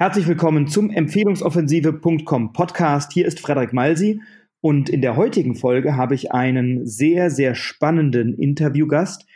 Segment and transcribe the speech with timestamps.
[0.00, 3.12] Herzlich willkommen zum Empfehlungsoffensive.com Podcast.
[3.12, 4.22] Hier ist Frederik Malsi
[4.62, 9.26] und in der heutigen Folge habe ich einen sehr, sehr spannenden Interviewgast,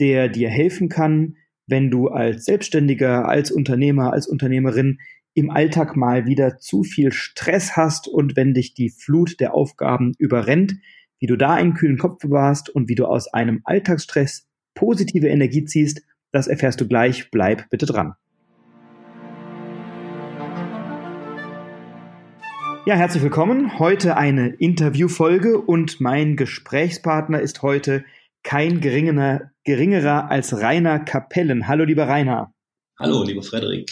[0.00, 4.96] der dir helfen kann, wenn du als Selbstständiger, als Unternehmer, als Unternehmerin
[5.34, 10.14] im Alltag mal wieder zu viel Stress hast und wenn dich die Flut der Aufgaben
[10.16, 10.76] überrennt,
[11.20, 15.66] wie du da einen kühlen Kopf bewahrst und wie du aus einem Alltagsstress positive Energie
[15.66, 16.00] ziehst,
[16.32, 17.30] das erfährst du gleich.
[17.30, 18.14] Bleib bitte dran.
[22.86, 23.78] Ja, herzlich willkommen.
[23.78, 28.04] Heute eine Interviewfolge und mein Gesprächspartner ist heute
[28.42, 31.66] kein geringerer, geringerer als Rainer Kapellen.
[31.66, 32.52] Hallo, lieber Rainer.
[32.98, 33.90] Hallo, lieber Frederik.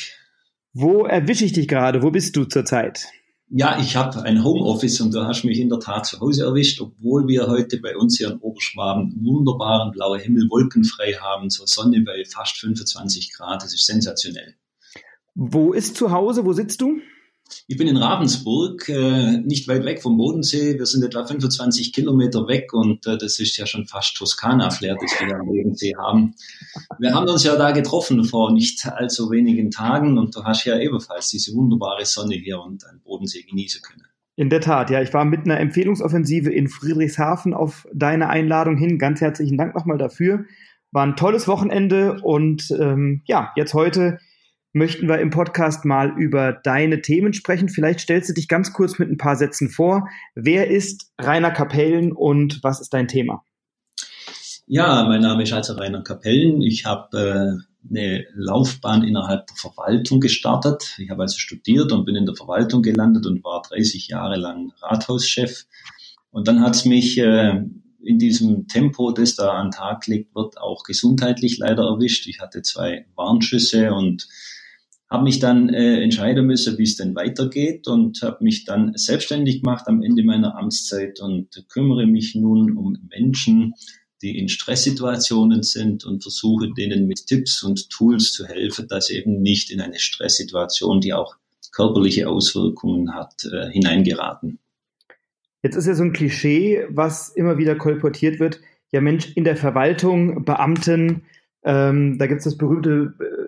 [0.75, 2.03] Wo erwische ich dich gerade?
[2.03, 3.07] Wo bist du zurzeit?
[3.49, 6.79] Ja, ich habe ein Homeoffice und du hast mich in der Tat zu Hause erwischt,
[6.83, 12.03] obwohl wir heute bei uns hier in Oberschwaben wunderbaren blauen Himmel, wolkenfrei haben, zur Sonne
[12.03, 13.63] bei fast 25 Grad.
[13.63, 14.55] Das ist sensationell.
[15.35, 16.45] Wo ist zu Hause?
[16.45, 17.01] Wo sitzt du?
[17.67, 20.79] Ich bin in Ravensburg, äh, nicht weit weg vom Bodensee.
[20.79, 25.13] Wir sind etwa 25 Kilometer weg und äh, das ist ja schon fast Toskana-Flair, das
[25.21, 26.35] wir am Bodensee haben.
[26.99, 30.79] Wir haben uns ja da getroffen vor nicht allzu wenigen Tagen und du hast ja
[30.79, 34.03] ebenfalls diese wunderbare Sonne hier und einen Bodensee genießen können.
[34.35, 35.03] In der Tat, ja.
[35.03, 38.99] Ich war mit einer Empfehlungsoffensive in Friedrichshafen auf deine Einladung hin.
[38.99, 40.47] Ganz herzlichen Dank nochmal dafür.
[40.91, 44.19] War ein tolles Wochenende und ähm, ja, jetzt heute
[44.73, 47.69] möchten wir im Podcast mal über deine Themen sprechen.
[47.69, 50.09] Vielleicht stellst du dich ganz kurz mit ein paar Sätzen vor.
[50.35, 53.45] Wer ist Rainer Kapellen und was ist dein Thema?
[54.67, 56.63] Ja, mein Name ist also Rainer Kapellen.
[56.63, 60.97] Ich habe äh, eine Laufbahn innerhalb der Verwaltung gestartet.
[60.99, 64.73] Ich habe also studiert und bin in der Verwaltung gelandet und war 30 Jahre lang
[64.81, 65.67] Rathauschef.
[66.31, 67.63] Und dann hat es mich äh,
[68.03, 72.27] in diesem Tempo, das da an den Tag gelegt wird, auch gesundheitlich leider erwischt.
[72.27, 74.27] Ich hatte zwei Warnschüsse und
[75.13, 79.63] habe mich dann äh, entscheiden müssen, wie es denn weitergeht und habe mich dann selbstständig
[79.63, 83.75] gemacht am Ende meiner Amtszeit und kümmere mich nun um Menschen,
[84.23, 89.17] die in Stresssituationen sind und versuche denen mit Tipps und Tools zu helfen, dass sie
[89.17, 91.37] eben nicht in eine Stresssituation, die auch
[91.73, 94.59] körperliche Auswirkungen hat, äh, hineingeraten.
[95.63, 98.61] Jetzt ist ja so ein Klischee, was immer wieder kolportiert wird.
[98.93, 101.23] Ja, Mensch, in der Verwaltung, Beamten,
[101.65, 103.42] ähm, da gibt es das berühmte äh,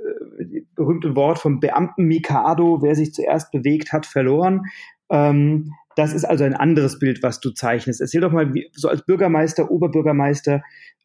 [0.75, 4.63] berühmte Wort vom Beamten Mikado, wer sich zuerst bewegt hat, verloren.
[5.11, 8.01] Ähm, das ist also ein anderes Bild, was du zeichnest.
[8.01, 10.63] Erzähl doch mal, wie, so als Bürgermeister, Oberbürgermeister,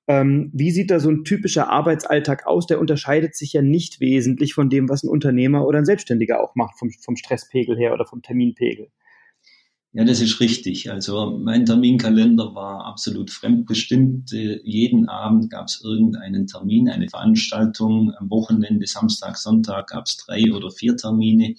[0.07, 2.65] ähm, wie sieht da so ein typischer Arbeitsalltag aus?
[2.65, 6.55] Der unterscheidet sich ja nicht wesentlich von dem, was ein Unternehmer oder ein Selbstständiger auch
[6.55, 8.87] macht, vom, vom Stresspegel her oder vom Terminpegel.
[9.91, 10.91] Ja, das ist richtig.
[10.91, 14.31] Also mein Terminkalender war absolut fremdbestimmt.
[14.31, 18.13] Jeden Abend gab es irgendeinen Termin, eine Veranstaltung.
[18.19, 21.55] Am Wochenende, Samstag, Sonntag gab es drei oder vier Termine,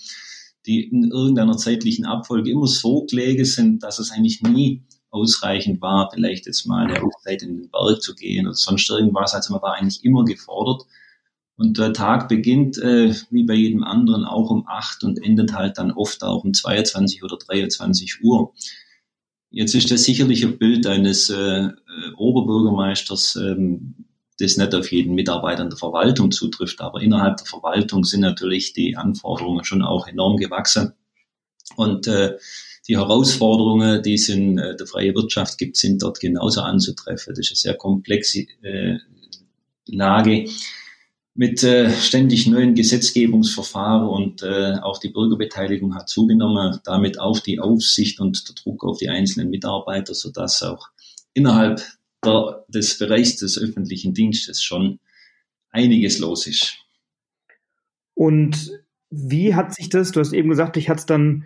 [0.64, 6.08] die in irgendeiner zeitlichen Abfolge immer so gelegen sind, dass es eigentlich nie ausreichend war,
[6.14, 9.34] vielleicht jetzt mal eine Auszeit in den Berg zu gehen oder sonst irgendwas.
[9.34, 10.84] Also man war eigentlich immer gefordert.
[11.60, 15.76] Und der Tag beginnt, äh, wie bei jedem anderen, auch um acht und endet halt
[15.76, 18.54] dann oft auch um 22 oder 23 Uhr.
[19.50, 21.70] Jetzt ist das sicherlich ein Bild eines äh, äh,
[22.16, 24.06] Oberbürgermeisters, ähm,
[24.38, 28.72] das nicht auf jeden Mitarbeiter in der Verwaltung zutrifft, aber innerhalb der Verwaltung sind natürlich
[28.72, 30.94] die Anforderungen schon auch enorm gewachsen.
[31.76, 32.38] Und äh,
[32.88, 37.34] die Herausforderungen, die es in äh, der freien Wirtschaft gibt, sind dort genauso anzutreffen.
[37.34, 38.96] Das ist eine sehr komplexe äh,
[39.86, 40.46] Lage
[41.34, 47.60] mit äh, ständig neuen Gesetzgebungsverfahren und äh, auch die Bürgerbeteiligung hat zugenommen, damit auch die
[47.60, 50.88] Aufsicht und der Druck auf die einzelnen Mitarbeiter, sodass auch
[51.32, 51.82] innerhalb
[52.24, 54.98] der, des Bereichs des öffentlichen Dienstes schon
[55.70, 56.78] einiges los ist.
[58.14, 58.72] Und
[59.10, 61.44] wie hat sich das, du hast eben gesagt, dich hat es dann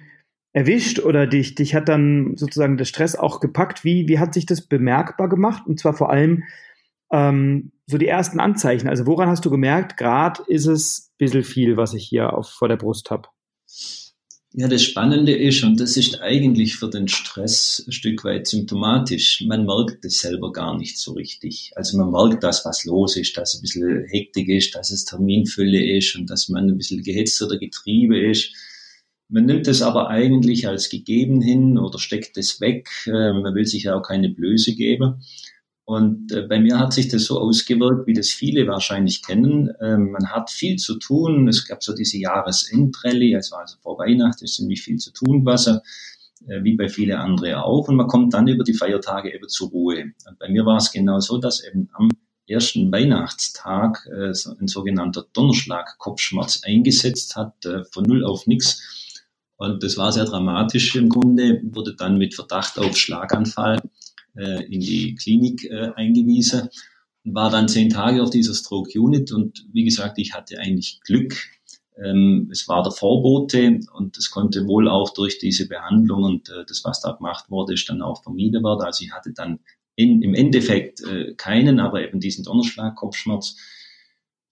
[0.53, 3.85] erwischt oder dich, dich hat dann sozusagen der Stress auch gepackt.
[3.85, 5.67] Wie, wie hat sich das bemerkbar gemacht?
[5.67, 6.45] Und zwar vor allem,
[7.13, 8.89] ähm, so die ersten Anzeichen?
[8.89, 12.49] Also woran hast du gemerkt, gerade ist es ein bisschen viel, was ich hier auf,
[12.49, 13.29] vor der Brust habe?
[14.57, 19.43] Ja, das Spannende ist, und das ist eigentlich für den Stress ein Stück weit symptomatisch,
[19.45, 21.73] man merkt es selber gar nicht so richtig.
[21.75, 25.97] Also man merkt das, was los ist, dass ein bisschen Hektik ist, dass es Terminfülle
[25.97, 28.55] ist und dass man ein bisschen gehetzt oder getrieben ist.
[29.29, 32.89] Man nimmt es aber eigentlich als gegeben hin oder steckt es weg.
[33.07, 35.25] Äh, man will sich ja auch keine Blöße geben.
[35.87, 39.71] Und äh, bei mir hat sich das so ausgewirkt, wie das viele wahrscheinlich kennen.
[39.83, 41.47] Ähm, man hat viel zu tun.
[41.47, 45.45] Es gab so diese Jahresendrallye, es war also vor Weihnachten, ist ziemlich viel zu tun,
[45.45, 45.81] was äh,
[46.63, 47.89] wie bei vielen anderen auch.
[47.89, 50.13] Und man kommt dann über die Feiertage eben zur Ruhe.
[50.27, 52.09] Und bei mir war es genau so, dass eben am
[52.47, 58.81] ersten Weihnachtstag äh, ein sogenannter Donnerschlag-Kopfschmerz eingesetzt hat, äh, von null auf nix.
[59.57, 63.81] Und das war sehr dramatisch im Grunde, wurde dann mit Verdacht auf Schlaganfall
[64.37, 66.69] äh, in die Klinik äh, eingewiesen
[67.25, 69.33] und war dann zehn Tage auf dieser Stroke Unit.
[69.33, 71.37] Und wie gesagt, ich hatte eigentlich Glück.
[72.03, 76.65] Ähm, es war der Vorbote und es konnte wohl auch durch diese Behandlung und äh,
[76.67, 78.83] das, was da gemacht wurde, ist dann auch vermieden worden.
[78.83, 79.61] Also ich hatte dann
[79.95, 83.57] in, im Endeffekt äh, keinen, aber eben diesen Donnerschlag, Kopfschmerz.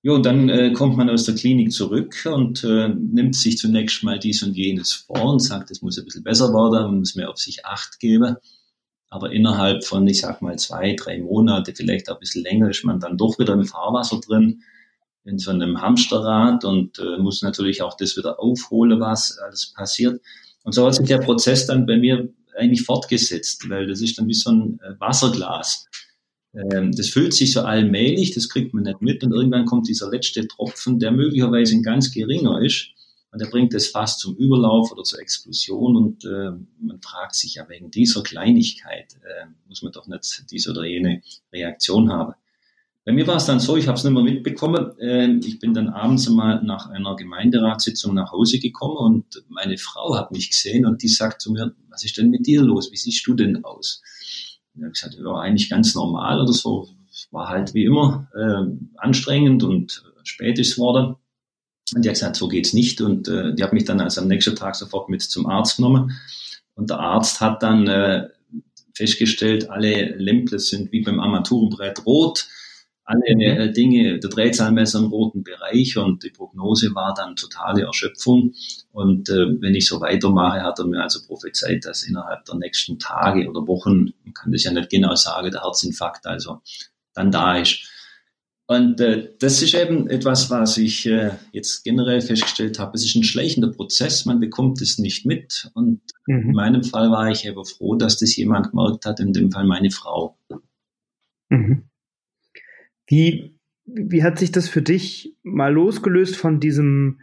[0.05, 4.19] Und dann äh, kommt man aus der Klinik zurück und äh, nimmt sich zunächst mal
[4.19, 7.31] dies und jenes vor und sagt, es muss ein bisschen besser werden, man muss mehr
[7.31, 8.37] auf sich Acht geben.
[9.13, 12.83] Aber innerhalb von, ich sag mal, zwei, drei Monate, vielleicht auch ein bisschen länger, ist
[12.83, 14.63] man dann doch wieder im Fahrwasser drin,
[15.27, 20.23] in so einem Hamsterrad und äh, muss natürlich auch das wieder aufholen, was alles passiert.
[20.65, 24.29] Und so hat sich der Prozess dann bei mir eigentlich fortgesetzt, weil das ist dann
[24.29, 25.87] wie so ein äh, Wasserglas.
[26.55, 30.09] Ähm, das füllt sich so allmählich, das kriegt man nicht mit und irgendwann kommt dieser
[30.09, 32.92] letzte Tropfen, der möglicherweise ein ganz geringer ist
[33.33, 37.55] und der bringt das fast zum Überlauf oder zur Explosion und äh, man fragt sich
[37.55, 42.35] ja wegen dieser Kleinigkeit äh, muss man doch nicht diese oder jene Reaktion haben.
[43.05, 44.97] Bei mir war es dann so, ich habe es nicht mehr mitbekommen.
[44.99, 50.15] Äh, ich bin dann abends mal nach einer Gemeinderatssitzung nach Hause gekommen und meine Frau
[50.15, 52.93] hat mich gesehen und die sagt zu mir, was ist denn mit dir los?
[52.93, 54.03] Wie siehst du denn aus?
[54.75, 56.89] Und ich habe gesagt, ja, eigentlich ganz normal oder so.
[57.31, 61.17] War halt wie immer äh, anstrengend und spät ist es worden.
[61.95, 63.01] Und die hat gesagt, so geht's nicht.
[63.01, 66.13] Und äh, die hat mich dann also am nächsten Tag sofort mit zum Arzt genommen.
[66.75, 68.29] Und der Arzt hat dann äh,
[68.95, 72.49] festgestellt, alle Lämpel sind wie beim Armaturenbrett rot
[73.05, 78.55] alle äh, Dinge, der Drehzahlmesser im roten Bereich und die Prognose war dann totale Erschöpfung.
[78.93, 82.99] Und äh, wenn ich so weitermache, hat er mir also prophezeit, dass innerhalb der nächsten
[82.99, 86.61] Tage oder Wochen, man kann das ja nicht genau sagen, der Herzinfarkt also
[87.15, 87.89] dann da ist.
[88.73, 92.97] Und äh, das ist eben etwas, was ich äh, jetzt generell festgestellt habe.
[92.97, 95.71] Es ist ein schleichender Prozess, man bekommt es nicht mit.
[95.75, 96.49] Und mhm.
[96.49, 99.67] in meinem Fall war ich aber froh, dass das jemand gemerkt hat, in dem Fall
[99.67, 100.39] meine Frau.
[101.51, 101.83] Mhm.
[103.07, 107.21] Wie, wie hat sich das für dich mal losgelöst von diesem,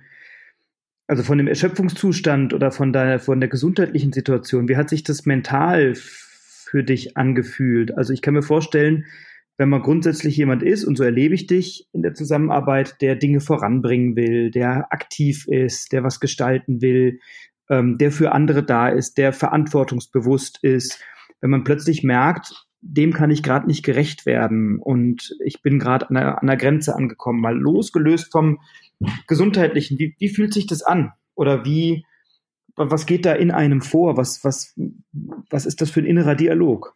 [1.07, 4.69] also von dem Erschöpfungszustand oder von deiner, von der gesundheitlichen Situation?
[4.69, 7.97] Wie hat sich das mental für dich angefühlt?
[7.97, 9.05] Also ich kann mir vorstellen,
[9.59, 13.41] wenn man grundsätzlich jemand ist, und so erlebe ich dich in der Zusammenarbeit, der Dinge
[13.41, 17.19] voranbringen will, der aktiv ist, der was gestalten will,
[17.69, 21.01] ähm, der für andere da ist, der verantwortungsbewusst ist,
[21.41, 26.09] wenn man plötzlich merkt, dem kann ich gerade nicht gerecht werden und ich bin gerade
[26.09, 28.61] an, an der, Grenze angekommen, mal losgelöst vom
[29.27, 29.99] Gesundheitlichen.
[29.99, 31.11] Wie, wie fühlt sich das an?
[31.35, 32.05] Oder wie,
[32.77, 34.15] was geht da in einem vor?
[34.15, 34.73] Was, was,
[35.49, 36.95] was ist das für ein innerer Dialog?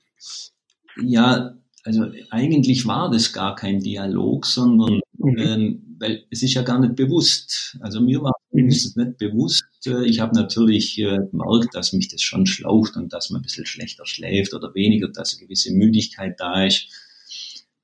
[1.01, 5.37] Ja, also eigentlich war das gar kein Dialog, sondern mhm.
[5.37, 7.77] ähm, weil es ist ja gar nicht bewusst.
[7.81, 8.67] Also mir war mhm.
[8.67, 9.65] es nicht bewusst.
[9.85, 13.43] Äh, ich habe natürlich äh, gemerkt, dass mich das schon schlaucht und dass man ein
[13.43, 16.87] bisschen schlechter schläft oder weniger, dass eine gewisse Müdigkeit da ist.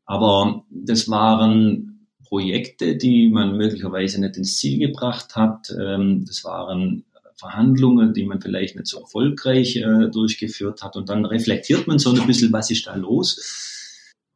[0.06, 5.74] Aber das waren Projekte, die man möglicherweise nicht ins Ziel gebracht hat.
[5.78, 7.06] Ähm, das waren
[7.36, 10.96] Verhandlungen, die man vielleicht nicht so erfolgreich äh, durchgeführt hat.
[10.96, 13.69] Und dann reflektiert man so ein bisschen, was ist da los?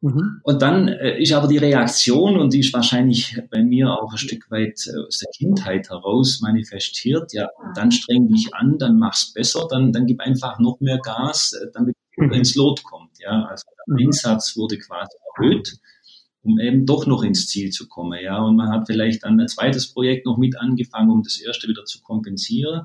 [0.04, 0.40] Mhm.
[0.42, 4.18] Und dann äh, ist aber die Reaktion, und die ist wahrscheinlich bei mir auch ein
[4.18, 9.32] Stück weit äh, aus der Kindheit heraus manifestiert, ja, dann streng dich an, dann mach's
[9.32, 12.32] besser, dann, dann gib einfach noch mehr Gas, äh, damit mhm.
[12.32, 13.18] ins Lot kommt.
[13.18, 14.08] Ja, also der mhm.
[14.08, 15.78] Einsatz wurde quasi erhöht,
[16.42, 18.20] um eben doch noch ins Ziel zu kommen.
[18.22, 21.66] Ja, und man hat vielleicht dann ein zweites Projekt noch mit angefangen, um das erste
[21.66, 22.82] wieder zu kompensieren.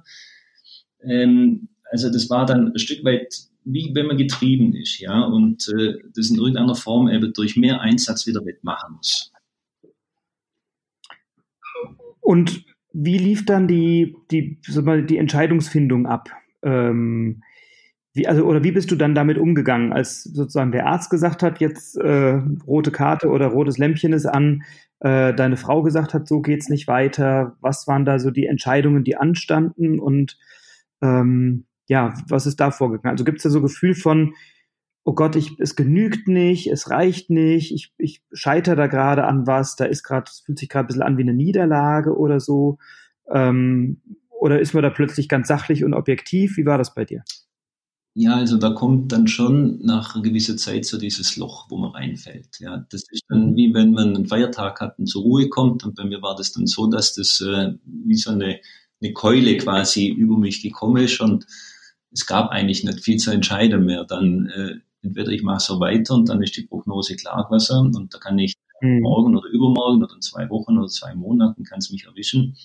[1.03, 5.67] Ähm, also das war dann ein Stück weit wie wenn man getrieben ist, ja, und
[5.69, 9.31] äh, das in irgendeiner Form eben durch mehr Einsatz wieder wettmachen muss.
[12.21, 16.29] Und wie lief dann die, die, mal, die Entscheidungsfindung ab?
[16.63, 17.41] Ähm,
[18.13, 21.59] wie, also, oder wie bist du dann damit umgegangen, als sozusagen der Arzt gesagt hat,
[21.59, 24.63] jetzt äh, rote Karte oder rotes Lämpchen ist an,
[24.99, 27.55] äh, deine Frau gesagt hat, so geht's nicht weiter.
[27.61, 30.37] Was waren da so die Entscheidungen, die anstanden und
[31.01, 33.13] ähm, ja, was ist da vorgegangen?
[33.13, 34.35] Also gibt es da so ein Gefühl von,
[35.03, 39.47] oh Gott, ich, es genügt nicht, es reicht nicht, ich, ich scheitere da gerade an
[39.47, 42.39] was, da ist gerade, es fühlt sich gerade ein bisschen an wie eine Niederlage oder
[42.39, 42.77] so.
[43.31, 46.57] Ähm, oder ist man da plötzlich ganz sachlich und objektiv?
[46.57, 47.23] Wie war das bei dir?
[48.13, 51.91] Ja, also da kommt dann schon nach einer gewissen Zeit so dieses Loch, wo man
[51.91, 52.59] reinfällt.
[52.59, 55.83] Ja, das ist dann wie wenn man einen Feiertag hat und zur Ruhe kommt.
[55.83, 58.59] Und bei mir war das dann so, dass das äh, wie so eine,
[59.01, 61.47] eine Keule quasi über mich gekommen ist und
[62.11, 64.03] es gab eigentlich nicht viel zu entscheiden mehr.
[64.03, 68.17] Dann äh, entweder ich mache so weiter und dann ist die Prognose Klarwasser und da
[68.17, 69.01] kann ich mhm.
[69.01, 72.57] morgen oder übermorgen oder in zwei Wochen oder zwei Monaten kann es mich erwischen.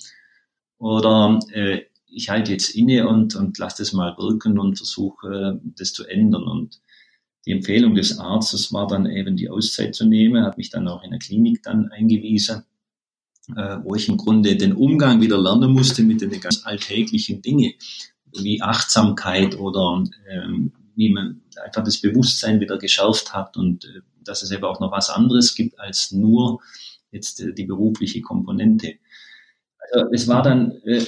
[0.79, 5.93] Oder äh, ich halte jetzt inne und, und lasse das mal wirken und versuche das
[5.93, 6.45] zu ändern.
[6.45, 6.81] Und
[7.47, 11.03] die Empfehlung des Arztes war dann eben die Auszeit zu nehmen, hat mich dann auch
[11.03, 12.65] in der Klinik dann eingewiesen,
[13.57, 17.73] äh, wo ich im Grunde den Umgang wieder lernen musste mit den ganz alltäglichen Dingen,
[18.43, 24.43] wie Achtsamkeit oder ähm, wie man einfach das Bewusstsein wieder geschärft hat und äh, dass
[24.43, 26.61] es eben auch noch was anderes gibt als nur
[27.11, 28.95] jetzt äh, die berufliche Komponente.
[29.93, 31.05] Also es war dann äh,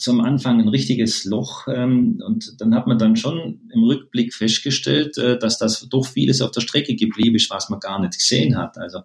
[0.00, 1.68] so am Anfang ein richtiges Loch.
[1.68, 6.40] Ähm, und dann hat man dann schon im Rückblick festgestellt, äh, dass das doch vieles
[6.40, 8.78] auf der Strecke geblieben ist, was man gar nicht gesehen hat.
[8.78, 9.00] Also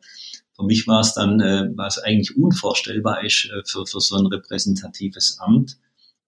[0.56, 4.28] für mich war es dann, äh, was eigentlich unvorstellbar ist äh, für, für so ein
[4.28, 5.78] repräsentatives Amt,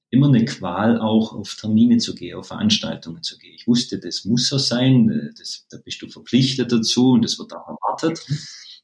[0.09, 3.53] immer eine Qual auch auf Termine zu gehen, auf Veranstaltungen zu gehen.
[3.55, 7.37] Ich wusste, das muss so sein, äh, das, da bist du verpflichtet dazu und das
[7.39, 8.25] wird auch erwartet.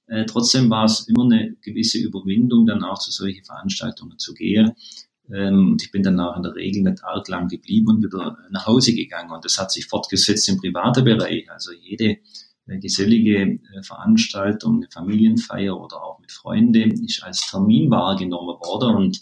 [0.08, 4.74] Äh, trotzdem war es immer eine gewisse Überwindung, dann auch zu solchen Veranstaltungen zu gehen,
[5.32, 8.38] ähm, und ich bin dann auch in der Regel nicht arg lang geblieben und wieder
[8.52, 9.32] nach Hause gegangen.
[9.32, 11.50] Und das hat sich fortgesetzt im privaten Bereich.
[11.50, 12.18] Also jede
[12.68, 18.96] äh, gesellige äh, Veranstaltung, eine Familienfeier oder auch mit Freunden ist als Termin wahrgenommen worden.
[18.96, 19.22] Und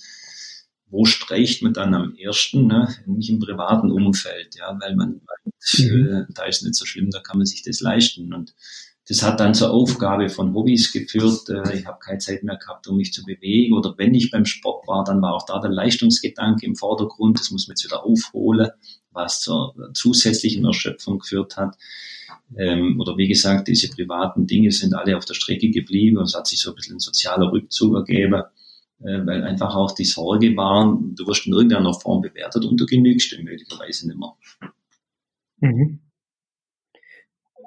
[0.92, 2.68] wo streicht man dann am ersten?
[2.68, 2.94] Ne?
[3.06, 5.22] Nicht im privaten Umfeld, ja, weil man,
[5.78, 6.28] mhm.
[6.30, 8.34] äh, da ist nicht so schlimm, da kann man sich das leisten.
[8.34, 8.54] Und
[9.08, 11.50] das hat dann zur Aufgabe von Hobbys geführt.
[11.50, 13.74] Äh, ich habe keine Zeit mehr gehabt, um mich zu bewegen.
[13.74, 17.40] Oder wenn ich beim Sport war, dann war auch da der Leistungsgedanke im Vordergrund.
[17.40, 18.70] Das muss man jetzt wieder aufholen,
[19.12, 21.78] was zur zusätzlichen Erschöpfung geführt hat.
[22.58, 26.20] Ähm, oder wie gesagt, diese privaten Dinge sind alle auf der Strecke geblieben.
[26.20, 28.44] Es hat sich so ein bisschen ein sozialer Rückzug ergeben,
[29.04, 33.32] weil einfach auch die Sorge war, du wirst in irgendeiner Form bewertet und du genügst
[33.32, 34.36] dem möglicherweise nicht mehr.
[35.60, 36.00] Mhm.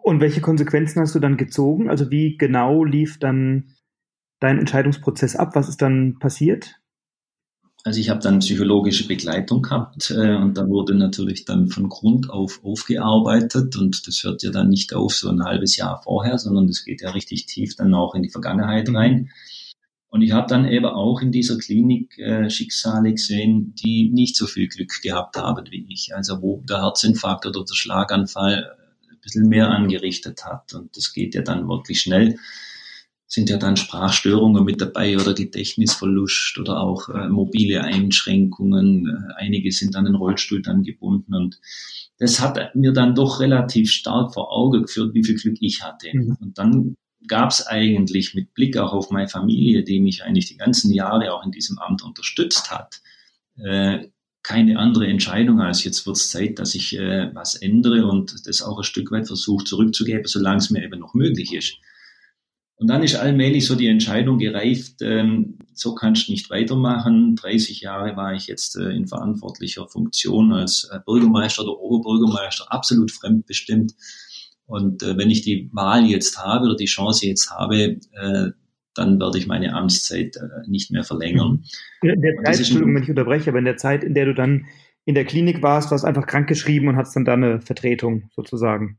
[0.02, 1.88] Und welche Konsequenzen hast du dann gezogen?
[1.88, 3.74] Also wie genau lief dann
[4.38, 5.54] dein Entscheidungsprozess ab?
[5.54, 6.76] Was ist dann passiert?
[7.84, 12.30] Also ich habe dann psychologische Begleitung gehabt äh, und da wurde natürlich dann von Grund
[12.30, 16.66] auf aufgearbeitet und das hört ja dann nicht auf so ein halbes Jahr vorher, sondern
[16.66, 18.94] das geht ja richtig tief dann auch in die Vergangenheit mhm.
[20.14, 24.46] Und ich habe dann eben auch in dieser Klinik äh, Schicksale gesehen, die nicht so
[24.46, 26.14] viel Glück gehabt haben wie ich.
[26.14, 28.76] Also wo der Herzinfarkt oder der Schlaganfall
[29.24, 30.72] bisschen mehr angerichtet hat.
[30.72, 32.38] Und das geht ja dann wirklich schnell.
[33.26, 39.32] Sind ja dann Sprachstörungen mit dabei oder Gedächtnisverlust oder auch äh, mobile Einschränkungen.
[39.36, 41.58] Einige sind an den Rollstuhl dann gebunden und
[42.18, 46.10] das hat mir dann doch relativ stark vor Auge geführt, wie viel Glück ich hatte.
[46.12, 46.36] Mhm.
[46.40, 46.94] Und dann
[47.26, 51.32] gab es eigentlich mit Blick auch auf meine Familie, die mich eigentlich die ganzen Jahre
[51.32, 53.00] auch in diesem Amt unterstützt hat,
[53.56, 54.08] äh,
[54.42, 58.60] keine andere Entscheidung als jetzt wird es Zeit, dass ich äh, was ändere und das
[58.60, 61.78] auch ein Stück weit versuche zurückzugeben, solange es mir eben noch möglich ist.
[62.76, 67.36] Und dann ist allmählich so die Entscheidung gereift, ähm, so kannst du nicht weitermachen.
[67.36, 73.12] 30 Jahre war ich jetzt äh, in verantwortlicher Funktion als äh, Bürgermeister oder Oberbürgermeister, absolut
[73.12, 73.94] fremdbestimmt.
[74.66, 78.50] Und äh, wenn ich die Wahl jetzt habe oder die Chance jetzt habe, äh,
[78.94, 81.64] dann werde ich meine Amtszeit äh, nicht mehr verlängern.
[82.02, 84.66] In der Zeit, Entschuldigung, wenn ich unterbreche, aber in der Zeit, in der du dann
[85.04, 88.98] in der Klinik warst, warst du einfach krankgeschrieben und hattest dann da eine Vertretung sozusagen.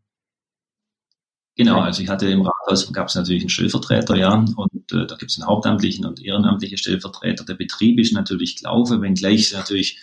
[1.57, 5.15] Genau, also ich hatte im Rathaus gab es natürlich einen Stellvertreter, ja, und äh, da
[5.15, 7.45] gibt es einen hauptamtlichen und ehrenamtlichen Stellvertreter.
[7.45, 9.97] Der Betrieb ist natürlich gelaufen, wenngleich es natürlich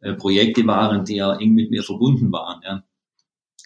[0.00, 2.84] äh, Projekte waren, die ja eng mit mir verbunden waren, ja.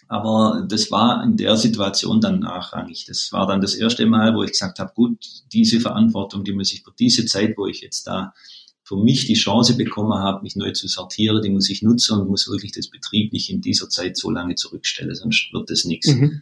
[0.07, 3.05] Aber das war in der Situation dann nachrangig.
[3.05, 5.17] Das war dann das erste Mal, wo ich gesagt habe, gut,
[5.51, 8.33] diese Verantwortung, die muss ich für diese Zeit, wo ich jetzt da
[8.83, 12.29] für mich die Chance bekommen habe, mich neu zu sortieren, die muss ich nutzen und
[12.29, 16.07] muss wirklich das Betrieb nicht in dieser Zeit so lange zurückstellen, sonst wird das nichts.
[16.07, 16.41] Mhm.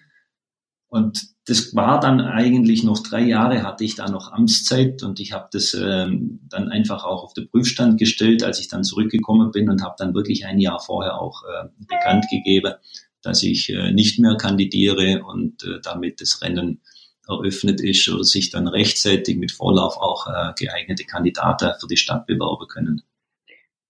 [0.88, 5.32] Und das war dann eigentlich noch drei Jahre hatte ich da noch Amtszeit und ich
[5.32, 9.70] habe das ähm, dann einfach auch auf den Prüfstand gestellt, als ich dann zurückgekommen bin
[9.70, 12.74] und habe dann wirklich ein Jahr vorher auch äh, bekannt gegeben,
[13.22, 16.82] dass ich äh, nicht mehr kandidiere und äh, damit das Rennen
[17.28, 22.26] eröffnet ist oder sich dann rechtzeitig mit Vorlauf auch äh, geeignete Kandidaten für die Stadt
[22.26, 23.02] bewerben können.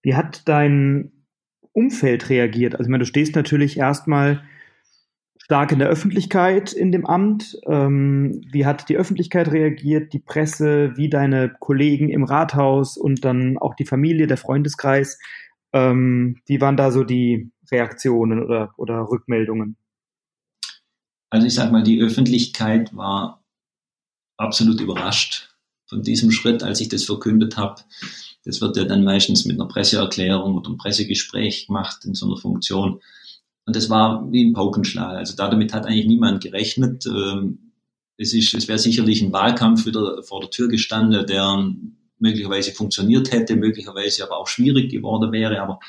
[0.02, 1.12] Wie hat dein
[1.72, 2.74] Umfeld reagiert?
[2.74, 4.42] Also ich meine, du stehst natürlich erstmal
[5.38, 7.58] stark in der Öffentlichkeit in dem Amt.
[7.66, 13.58] Ähm, wie hat die Öffentlichkeit reagiert, die Presse, wie deine Kollegen im Rathaus und dann
[13.58, 15.18] auch die Familie, der Freundeskreis?
[15.72, 19.76] Ähm, wie waren da so die Reaktionen oder, oder Rückmeldungen?
[21.30, 23.42] Also ich sage mal, die Öffentlichkeit war
[24.36, 25.48] absolut überrascht
[25.86, 27.82] von diesem Schritt, als ich das verkündet habe.
[28.44, 32.36] Das wird ja dann meistens mit einer Presseerklärung oder einem Pressegespräch gemacht in so einer
[32.36, 33.00] Funktion.
[33.64, 35.16] Und das war wie ein Paukenschlag.
[35.16, 37.06] Also damit hat eigentlich niemand gerechnet.
[37.06, 37.72] Ähm,
[38.18, 41.72] es es wäre sicherlich ein Wahlkampf wieder vor der Tür gestanden, der
[42.18, 45.60] möglicherweise funktioniert hätte, möglicherweise aber auch schwierig geworden wäre.
[45.60, 45.80] Aber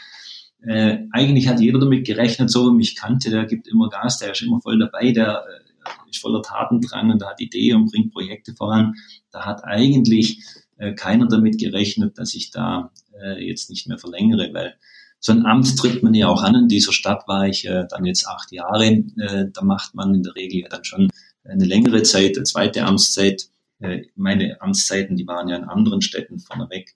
[0.65, 4.31] äh, eigentlich hat jeder damit gerechnet, so wie mich kannte, der gibt immer Gas, der
[4.31, 8.13] ist immer voll dabei, der äh, ist voller Tatendrang und der hat Ideen und bringt
[8.13, 8.93] Projekte voran.
[9.31, 10.39] Da hat eigentlich
[10.77, 12.91] äh, keiner damit gerechnet, dass ich da
[13.21, 14.75] äh, jetzt nicht mehr verlängere, weil
[15.19, 16.55] so ein Amt tritt man ja auch an.
[16.55, 18.85] In dieser Stadt war ich äh, dann jetzt acht Jahre.
[18.85, 21.09] Äh, da macht man in der Regel ja dann schon
[21.45, 23.47] eine längere Zeit, eine zweite Amtszeit.
[23.79, 26.95] Äh, meine Amtszeiten, die waren ja in anderen Städten vorneweg.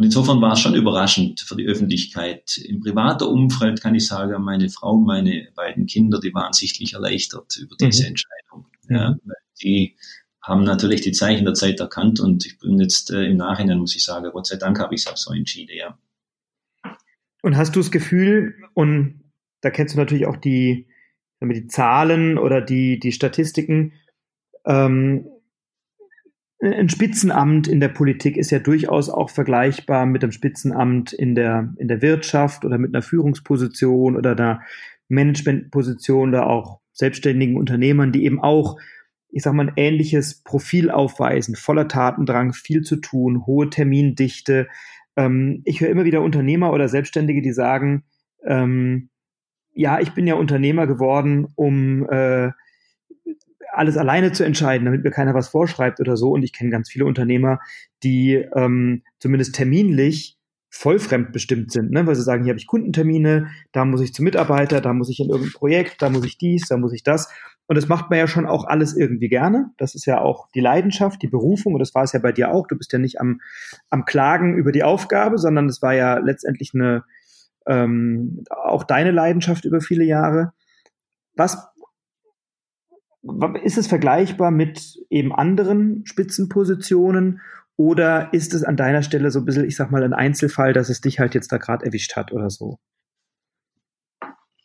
[0.00, 2.56] Und insofern war es schon überraschend für die Öffentlichkeit.
[2.56, 7.58] Im privaten Umfeld kann ich sagen, meine Frau, meine beiden Kinder, die waren sichtlich erleichtert
[7.58, 8.08] über diese mhm.
[8.08, 8.66] Entscheidung.
[8.88, 9.16] Ja,
[9.60, 9.96] die
[10.40, 13.94] haben natürlich die Zeichen der Zeit erkannt und ich bin jetzt äh, im Nachhinein, muss
[13.94, 15.98] ich sagen, Gott sei Dank habe ich es auch so entschieden, ja.
[17.42, 19.22] Und hast du das Gefühl, und
[19.60, 20.88] da kennst du natürlich auch die,
[21.42, 23.92] die Zahlen oder die, die Statistiken,
[24.64, 25.26] ähm,
[26.62, 31.72] ein Spitzenamt in der Politik ist ja durchaus auch vergleichbar mit einem Spitzenamt in der,
[31.78, 34.60] in der Wirtschaft oder mit einer Führungsposition oder einer
[35.08, 38.78] Managementposition oder auch selbstständigen Unternehmern, die eben auch,
[39.30, 44.68] ich sag mal, ein ähnliches Profil aufweisen, voller Tatendrang, viel zu tun, hohe Termindichte,
[45.16, 48.04] ähm, ich höre immer wieder Unternehmer oder Selbstständige, die sagen,
[48.44, 49.10] ähm,
[49.72, 52.50] ja, ich bin ja Unternehmer geworden, um äh,
[53.80, 56.32] alles alleine zu entscheiden, damit mir keiner was vorschreibt oder so.
[56.32, 57.60] Und ich kenne ganz viele Unternehmer,
[58.02, 60.36] die ähm, zumindest terminlich
[60.68, 62.06] voll fremdbestimmt sind, ne?
[62.06, 65.18] weil sie sagen, hier habe ich Kundentermine, da muss ich zum Mitarbeiter, da muss ich
[65.18, 67.32] in irgendein Projekt, da muss ich dies, da muss ich das.
[67.66, 69.70] Und das macht man ja schon auch alles irgendwie gerne.
[69.78, 71.72] Das ist ja auch die Leidenschaft, die Berufung.
[71.72, 72.66] Und das war es ja bei dir auch.
[72.66, 73.40] Du bist ja nicht am,
[73.88, 77.04] am Klagen über die Aufgabe, sondern es war ja letztendlich eine,
[77.66, 80.52] ähm, auch deine Leidenschaft über viele Jahre.
[81.34, 81.70] Was
[83.62, 87.40] ist es vergleichbar mit eben anderen Spitzenpositionen
[87.76, 90.88] oder ist es an deiner Stelle so ein bisschen, ich sag mal, ein Einzelfall, dass
[90.88, 92.78] es dich halt jetzt da gerade erwischt hat oder so?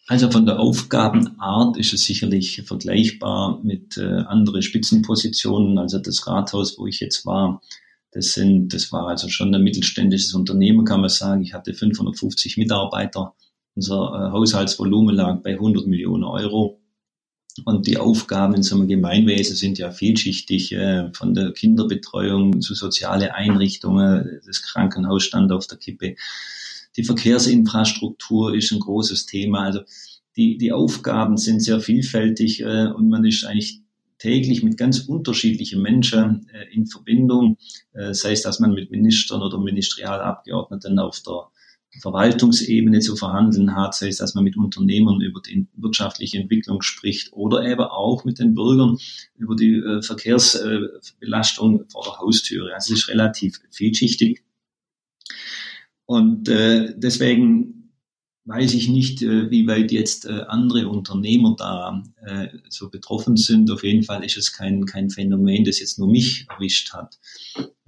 [0.07, 5.79] Also von der Aufgabenart ist es sicherlich vergleichbar mit äh, anderen Spitzenpositionen.
[5.79, 7.61] Also das Rathaus, wo ich jetzt war,
[8.11, 11.41] das sind, das war also schon ein mittelständisches Unternehmen, kann man sagen.
[11.41, 13.33] Ich hatte 550 Mitarbeiter.
[13.75, 16.79] Unser äh, Haushaltsvolumen lag bei 100 Millionen Euro.
[17.63, 22.75] Und die Aufgaben in so einem Gemeinwesen sind ja vielschichtig, äh, von der Kinderbetreuung zu
[22.75, 24.41] soziale Einrichtungen.
[24.45, 26.15] Das Krankenhaus stand auf der Kippe
[26.97, 29.63] die Verkehrsinfrastruktur ist ein großes Thema.
[29.63, 29.81] Also
[30.35, 33.81] die, die Aufgaben sind sehr vielfältig äh, und man ist eigentlich
[34.17, 37.57] täglich mit ganz unterschiedlichen Menschen äh, in Verbindung,
[38.11, 41.47] sei es, dass man mit Ministern oder Ministerialabgeordneten auf der
[42.01, 47.33] Verwaltungsebene zu verhandeln hat, sei es, dass man mit Unternehmern über die wirtschaftliche Entwicklung spricht
[47.33, 48.97] oder eben auch mit den Bürgern
[49.37, 52.73] über die äh, Verkehrsbelastung vor der Haustüre.
[52.73, 54.43] Also es ist relativ vielschichtig.
[56.05, 57.75] Und äh, deswegen
[58.45, 63.71] weiß ich nicht, äh, wie weit jetzt äh, andere Unternehmer da äh, so betroffen sind.
[63.71, 67.19] Auf jeden Fall ist es kein, kein Phänomen, das jetzt nur mich erwischt hat.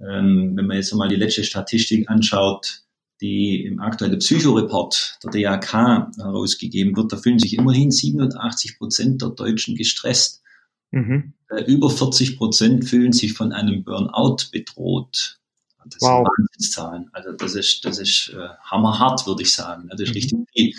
[0.00, 2.82] Ähm, wenn man jetzt mal die letzte Statistik anschaut,
[3.20, 5.72] die im aktuellen Psychoreport der DAK
[6.16, 10.42] herausgegeben wird, da fühlen sich immerhin 87 Prozent der Deutschen gestresst.
[10.90, 11.34] Mhm.
[11.50, 15.38] Äh, über 40 Prozent fühlen sich von einem Burnout bedroht.
[15.84, 16.18] Das wow.
[16.18, 17.10] sind Wahnsinnszahlen.
[17.12, 19.88] Also das ist, das ist äh, hammerhart, würde ich sagen.
[19.90, 20.14] Das ist mhm.
[20.14, 20.74] richtig viel.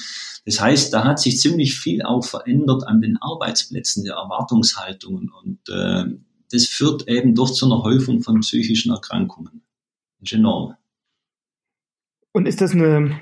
[0.46, 5.60] Das heißt, da hat sich ziemlich viel auch verändert an den Arbeitsplätzen der Erwartungshaltungen und
[5.70, 6.06] äh,
[6.52, 9.62] das führt eben doch zu einer Häufung von psychischen Erkrankungen.
[10.20, 10.76] Das ist enorm.
[12.32, 13.20] Und ist das eine,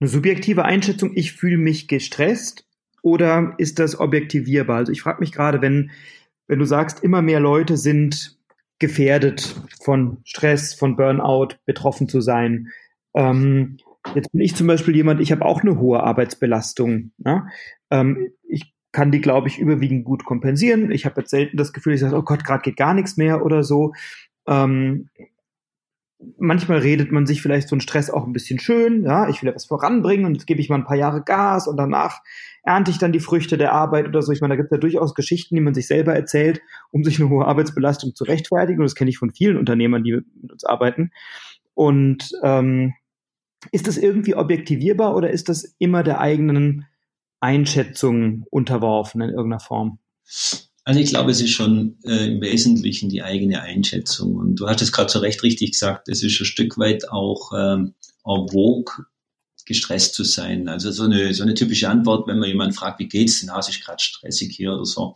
[0.00, 2.66] eine subjektive Einschätzung, ich fühle mich gestresst
[3.02, 4.78] oder ist das objektivierbar?
[4.78, 5.90] Also ich frage mich gerade, wenn,
[6.46, 8.38] wenn du sagst, immer mehr Leute sind
[8.78, 12.68] gefährdet von Stress, von Burnout betroffen zu sein.
[13.14, 13.78] Ähm,
[14.14, 17.12] jetzt bin ich zum Beispiel jemand, ich habe auch eine hohe Arbeitsbelastung.
[17.18, 17.46] Ja?
[17.90, 20.90] Ähm, ich kann die, glaube ich, überwiegend gut kompensieren.
[20.90, 23.44] Ich habe jetzt selten das Gefühl, ich sage, oh Gott, gerade geht gar nichts mehr
[23.44, 23.92] oder so.
[24.46, 25.08] Ähm,
[26.38, 29.48] manchmal redet man sich vielleicht so einen Stress auch ein bisschen schön, ja, ich will
[29.48, 32.20] etwas voranbringen und jetzt gebe ich mal ein paar Jahre Gas und danach
[32.62, 34.32] ernte ich dann die Früchte der Arbeit oder so.
[34.32, 37.20] Ich meine, da gibt es ja durchaus Geschichten, die man sich selber erzählt, um sich
[37.20, 38.80] eine hohe Arbeitsbelastung zu rechtfertigen.
[38.80, 41.10] Und das kenne ich von vielen Unternehmern, die mit uns arbeiten.
[41.74, 42.94] Und ähm,
[43.70, 46.86] ist das irgendwie objektivierbar oder ist das immer der eigenen
[47.40, 49.98] Einschätzung unterworfen in irgendeiner Form?
[50.84, 54.36] Also ich glaube, es ist schon äh, im Wesentlichen die eigene Einschätzung.
[54.36, 57.52] Und du hast es gerade so recht richtig gesagt, es ist ein Stück weit auch
[57.56, 57.94] ähm,
[58.24, 59.06] en vogue,
[59.64, 60.68] gestresst zu sein.
[60.68, 63.48] Also so eine, so eine typische Antwort, wenn man jemanden fragt, wie geht's denn?
[63.48, 65.14] Ah, es ist gerade stressig hier oder so.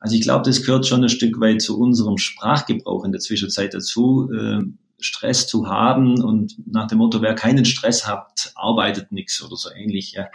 [0.00, 3.74] Also ich glaube, das gehört schon ein Stück weit zu unserem Sprachgebrauch in der Zwischenzeit
[3.74, 4.62] dazu, äh,
[5.00, 9.70] Stress zu haben und nach dem Motto, wer keinen Stress hat, arbeitet nichts oder so
[9.70, 10.12] ähnlich.
[10.12, 10.26] Ja.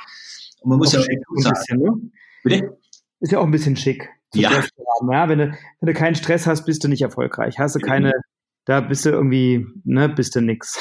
[0.61, 2.11] Und man muss auch ja schick, sagen, bisschen, ne?
[2.43, 2.77] Bitte?
[3.19, 4.09] Ist ja auch ein bisschen schick.
[4.33, 4.51] Ja.
[4.51, 5.29] Haben, ja.
[5.29, 5.45] Wenn, du,
[5.79, 7.59] wenn du keinen Stress hast, bist du nicht erfolgreich.
[7.59, 8.11] Hast du keine,
[8.65, 10.77] da bist du irgendwie, ne, bist du nix.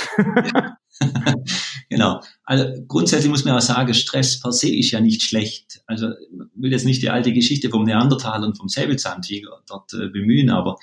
[1.88, 2.20] genau.
[2.44, 5.82] Also grundsätzlich muss man auch sagen, Stress per se ist ja nicht schlecht.
[5.86, 10.08] Also ich will jetzt nicht die alte Geschichte vom Neandertaler und vom Säbelzahntiger dort äh,
[10.08, 10.76] bemühen, aber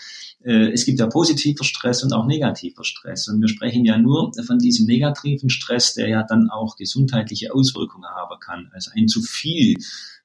[0.43, 3.27] äh, es gibt ja positiver Stress und auch negativer Stress.
[3.27, 8.09] Und wir sprechen ja nur von diesem negativen Stress, der ja dann auch gesundheitliche Auswirkungen
[8.09, 8.69] haben kann.
[8.73, 9.75] Also ein zu viel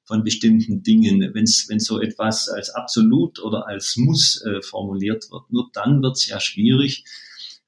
[0.05, 5.51] von bestimmten Dingen, wenn es so etwas als absolut oder als muss äh, formuliert wird.
[5.51, 7.05] Nur dann wird es ja schwierig,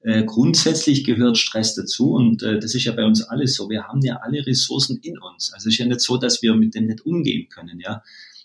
[0.01, 3.69] äh, grundsätzlich gehört Stress dazu und äh, das ist ja bei uns alles so.
[3.69, 5.51] Wir haben ja alle Ressourcen in uns.
[5.53, 8.03] Also es ist ja nicht so, dass wir mit dem nicht umgehen können, ja.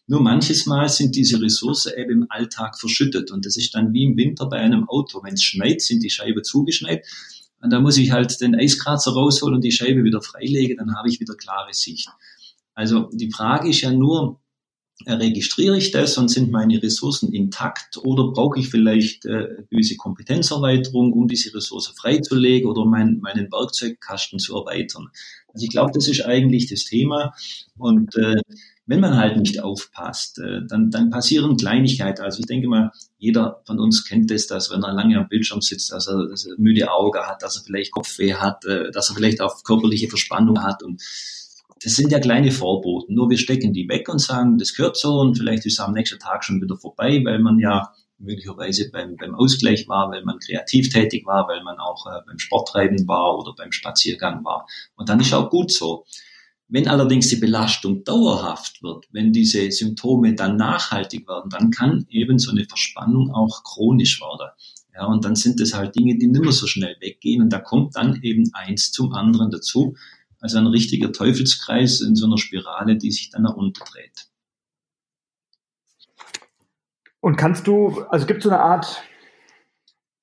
[0.09, 4.05] Nur manches Mal sind diese Ressourcen eben im Alltag verschüttet und das ist dann wie
[4.05, 5.23] im Winter bei einem Auto.
[5.23, 7.07] Wenn es schneit, sind die Scheiben zugeschneit
[7.61, 11.09] und da muss ich halt den Eiskratzer rausholen und die Scheibe wieder freilegen, dann habe
[11.09, 12.09] ich wieder klare Sicht.
[12.75, 14.41] Also die Frage ist ja nur,
[15.07, 21.13] registriere ich das und sind meine Ressourcen intakt oder brauche ich vielleicht äh, gewisse Kompetenzerweiterung,
[21.13, 25.09] um diese Ressource freizulegen oder mein, meinen Werkzeugkasten zu erweitern.
[25.49, 27.35] Also ich glaube, das ist eigentlich das Thema
[27.77, 28.41] und äh,
[28.87, 32.23] wenn man halt nicht aufpasst, äh, dann, dann passieren Kleinigkeiten.
[32.23, 35.61] Also ich denke mal, jeder von uns kennt das, dass wenn er lange am Bildschirm
[35.61, 39.11] sitzt, dass er, dass er müde Auge hat, dass er vielleicht Kopfweh hat, äh, dass
[39.11, 41.01] er vielleicht auch körperliche Verspannung hat und
[41.83, 43.15] das sind ja kleine Vorboten.
[43.15, 45.93] Nur wir stecken die weg und sagen, das gehört so und vielleicht ist es am
[45.93, 50.39] nächsten Tag schon wieder vorbei, weil man ja möglicherweise beim, beim Ausgleich war, weil man
[50.39, 54.67] kreativ tätig war, weil man auch äh, beim Sporttreiben war oder beim Spaziergang war.
[54.95, 56.05] Und dann ist auch gut so.
[56.69, 62.39] Wenn allerdings die Belastung dauerhaft wird, wenn diese Symptome dann nachhaltig werden, dann kann eben
[62.39, 64.51] so eine Verspannung auch chronisch werden.
[64.95, 67.43] Ja, und dann sind das halt Dinge, die nicht mehr so schnell weggehen.
[67.43, 69.97] Und da kommt dann eben eins zum anderen dazu.
[70.43, 74.27] Also ein richtiger Teufelskreis in so einer Spirale, die sich dann nach unten dreht.
[77.21, 79.03] Und kannst du, also gibt es so eine Art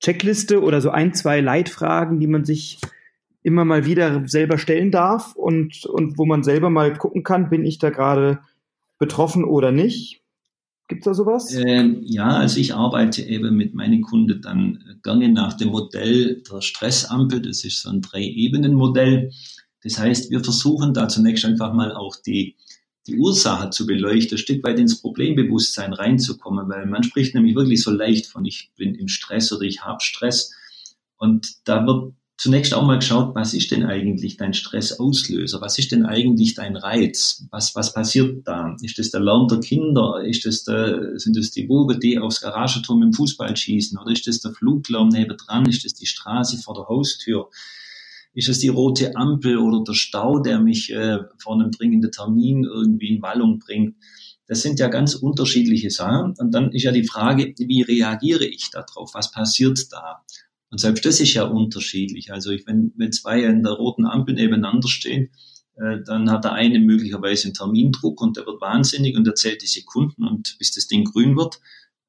[0.00, 2.78] Checkliste oder so ein, zwei Leitfragen, die man sich
[3.42, 7.64] immer mal wieder selber stellen darf und, und wo man selber mal gucken kann, bin
[7.64, 8.40] ich da gerade
[8.98, 10.20] betroffen oder nicht?
[10.88, 11.54] Gibt es da sowas?
[11.54, 16.60] Ähm, ja, also ich arbeite eben mit meinen Kunden dann gerne nach dem Modell der
[16.60, 17.40] Stressampel.
[17.40, 19.30] Das ist so ein Drei-Ebenen-Modell.
[19.82, 22.56] Das heißt, wir versuchen da zunächst einfach mal auch die,
[23.06, 27.82] die Ursache zu beleuchten, ein Stück weit ins Problembewusstsein reinzukommen, weil man spricht nämlich wirklich
[27.82, 30.52] so leicht von, ich bin im Stress oder ich habe Stress.
[31.16, 35.60] Und da wird zunächst auch mal geschaut, was ist denn eigentlich dein Stressauslöser?
[35.60, 37.44] Was ist denn eigentlich dein Reiz?
[37.50, 38.76] Was, was passiert da?
[38.80, 40.22] Ist das der Lärm der Kinder?
[40.24, 43.98] Ist das der, sind das die Buben, die aufs Garagenturm im Fußball schießen?
[43.98, 45.68] Oder ist das der Fluglärm nebendran?
[45.68, 47.50] Ist das die Straße vor der Haustür?
[48.32, 52.64] Ist es die rote Ampel oder der Stau, der mich äh, vor einem dringenden Termin
[52.64, 53.96] irgendwie in Wallung bringt?
[54.46, 56.34] Das sind ja ganz unterschiedliche Sachen.
[56.38, 59.14] Und dann ist ja die Frage, wie reagiere ich darauf?
[59.14, 60.22] Was passiert da?
[60.70, 62.32] Und selbst das ist ja unterschiedlich.
[62.32, 65.30] Also ich, wenn, wenn zwei in der roten Ampel nebeneinander stehen,
[65.76, 69.62] äh, dann hat der eine möglicherweise einen Termindruck und der wird wahnsinnig und er zählt
[69.62, 71.60] die Sekunden und bis das Ding grün wird.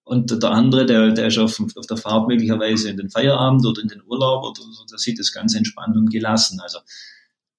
[0.03, 3.81] Und der andere, der, der ist auf, auf der Fahrt möglicherweise in den Feierabend oder
[3.81, 6.59] in den Urlaub oder so, der sieht das ganz entspannt und gelassen.
[6.59, 6.79] Also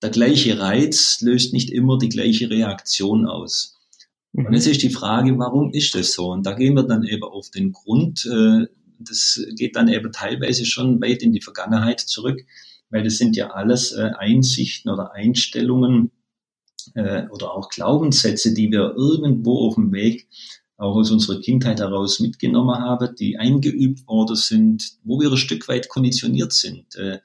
[0.03, 3.79] der gleiche Reiz löst nicht immer die gleiche Reaktion aus.
[4.33, 4.47] Mhm.
[4.47, 6.33] Und jetzt ist die Frage, warum ist das so?
[6.33, 8.27] Und da gehen wir dann eben auf den Grund.
[8.27, 8.67] Äh,
[8.99, 12.41] das geht dann eben teilweise schon weit in die Vergangenheit zurück,
[12.91, 16.11] weil das sind ja alles äh, Einsichten oder Einstellungen
[16.95, 20.29] äh, oder auch Glaubenssätze, die wir irgendwo auf dem Weg
[20.83, 25.69] auch aus unserer Kindheit heraus mitgenommen habe, die eingeübt worden sind, wo wir ein Stück
[25.69, 27.21] weit konditioniert sind äh,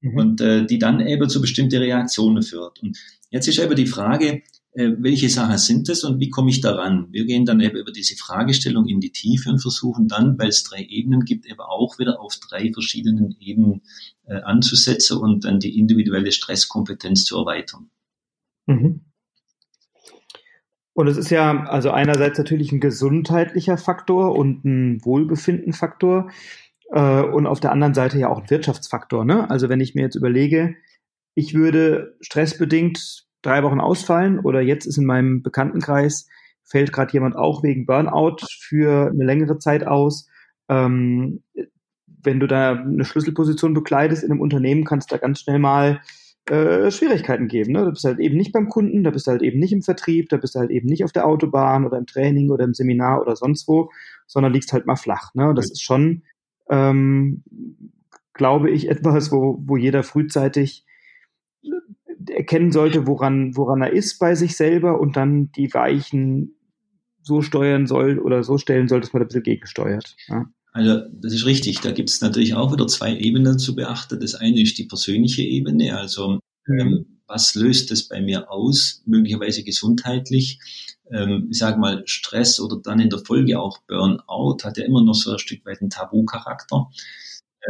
[0.00, 0.16] mhm.
[0.16, 2.82] und äh, die dann eben zu bestimmten Reaktionen führt.
[2.82, 2.98] Und
[3.30, 7.08] jetzt ist eben die Frage, äh, welche Sachen sind es und wie komme ich daran?
[7.10, 10.64] Wir gehen dann eben über diese Fragestellung in die Tiefe und versuchen dann, weil es
[10.64, 13.82] drei Ebenen gibt, eben auch wieder auf drei verschiedenen Ebenen
[14.26, 17.90] anzusetzen und dann die individuelle Stresskompetenz zu erweitern.
[18.66, 19.03] Mhm.
[20.94, 26.30] Und es ist ja also einerseits natürlich ein gesundheitlicher Faktor und ein Wohlbefindenfaktor
[26.92, 29.24] äh, und auf der anderen Seite ja auch ein Wirtschaftsfaktor.
[29.24, 29.50] Ne?
[29.50, 30.76] Also wenn ich mir jetzt überlege,
[31.34, 36.28] ich würde stressbedingt drei Wochen ausfallen oder jetzt ist in meinem Bekanntenkreis
[36.64, 40.28] fällt gerade jemand auch wegen Burnout für eine längere Zeit aus.
[40.68, 41.42] Ähm,
[42.06, 46.00] wenn du da eine Schlüsselposition bekleidest in einem Unternehmen, kannst du da ganz schnell mal
[46.46, 47.72] äh, Schwierigkeiten geben.
[47.72, 47.84] Ne?
[47.84, 50.28] Du bist halt eben nicht beim Kunden, da bist du halt eben nicht im Vertrieb,
[50.28, 53.22] da bist du halt eben nicht auf der Autobahn oder im Training oder im Seminar
[53.22, 53.90] oder sonst wo,
[54.26, 55.34] sondern liegst halt mal flach.
[55.34, 55.48] Ne?
[55.48, 56.22] Und das ist schon,
[56.68, 57.42] ähm,
[58.34, 60.84] glaube ich, etwas, wo, wo jeder frühzeitig
[62.28, 66.56] erkennen sollte, woran, woran er ist bei sich selber und dann die Weichen
[67.22, 70.16] so steuern soll oder so stellen soll, dass man da ein bisschen gegensteuert.
[70.26, 70.46] Ja.
[70.74, 71.80] Also das ist richtig.
[71.80, 74.18] Da gibt es natürlich auch wieder zwei Ebenen zu beachten.
[74.20, 76.78] Das eine ist die persönliche Ebene, also mhm.
[76.78, 80.58] ähm, was löst es bei mir aus, möglicherweise gesundheitlich.
[81.10, 85.02] Ähm, ich sage mal, Stress oder dann in der Folge auch Burnout hat ja immer
[85.02, 86.90] noch so ein Stück weit einen Tabu-Charakter.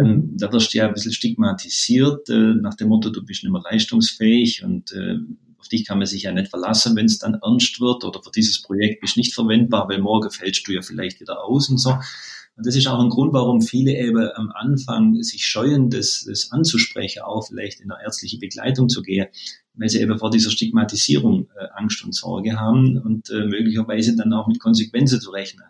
[0.01, 3.53] Ähm, da wirst du ja ein bisschen stigmatisiert, äh, nach dem Motto, du bist nicht
[3.53, 5.19] mehr leistungsfähig und äh,
[5.59, 8.31] auf dich kann man sich ja nicht verlassen, wenn es dann ernst wird oder für
[8.31, 11.79] dieses Projekt bist du nicht verwendbar, weil morgen fällst du ja vielleicht wieder aus und
[11.79, 11.97] so.
[12.57, 16.53] Und das ist auch ein Grund, warum viele eben am Anfang sich scheuen, das, das
[16.53, 19.27] anzusprechen, auch vielleicht in eine ärztliche Begleitung zu gehen,
[19.75, 24.33] weil sie eben vor dieser Stigmatisierung äh, Angst und Sorge haben und äh, möglicherweise dann
[24.33, 25.65] auch mit Konsequenzen zu rechnen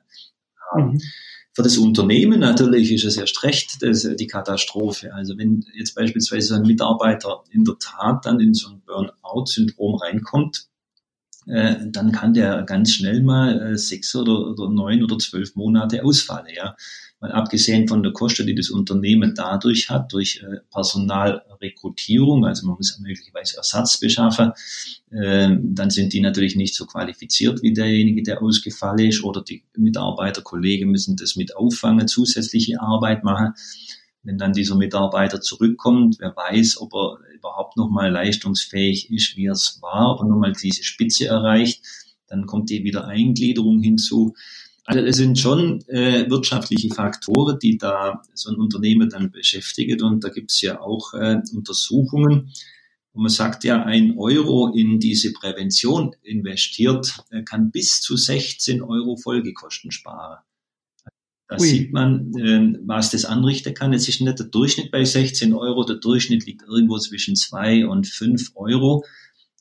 [0.72, 0.92] haben.
[0.92, 1.00] Mhm.
[1.54, 5.14] Für das Unternehmen natürlich ist es erst recht das, äh, die Katastrophe.
[5.14, 10.68] Also wenn jetzt beispielsweise ein Mitarbeiter in der Tat dann in so ein Burnout-Syndrom reinkommt,
[11.46, 16.04] äh, dann kann der ganz schnell mal äh, sechs oder, oder neun oder zwölf Monate
[16.04, 16.48] ausfallen.
[16.54, 16.76] Ja.
[17.20, 22.76] Mal abgesehen von der Kosten, die das Unternehmen dadurch hat, durch äh, Personalrekrutierung, also man
[22.76, 24.52] muss möglicherweise Ersatz beschaffen,
[25.10, 29.64] äh, dann sind die natürlich nicht so qualifiziert wie derjenige, der ausgefallen ist, oder die
[29.76, 33.54] Mitarbeiter, Kollegen müssen das mit auffangen, zusätzliche Arbeit machen.
[34.22, 37.18] Wenn dann dieser Mitarbeiter zurückkommt, wer weiß, ob er
[37.74, 41.82] überhaupt noch mal leistungsfähig ist, wie es war, und nochmal diese Spitze erreicht,
[42.28, 44.34] dann kommt die Wiedereingliederung hinzu.
[44.86, 50.02] Also es sind schon äh, wirtschaftliche Faktoren, die da so ein Unternehmen dann beschäftigen.
[50.02, 52.52] Und da gibt es ja auch äh, Untersuchungen.
[53.12, 58.82] Und man sagt ja, ein Euro in diese Prävention investiert, äh, kann bis zu 16
[58.82, 60.38] Euro Folgekosten sparen.
[61.54, 61.68] Da Ui.
[61.68, 63.92] sieht man, äh, was das anrichten kann.
[63.92, 68.08] Es ist nicht der Durchschnitt bei 16 Euro, der Durchschnitt liegt irgendwo zwischen 2 und
[68.08, 69.04] 5 Euro.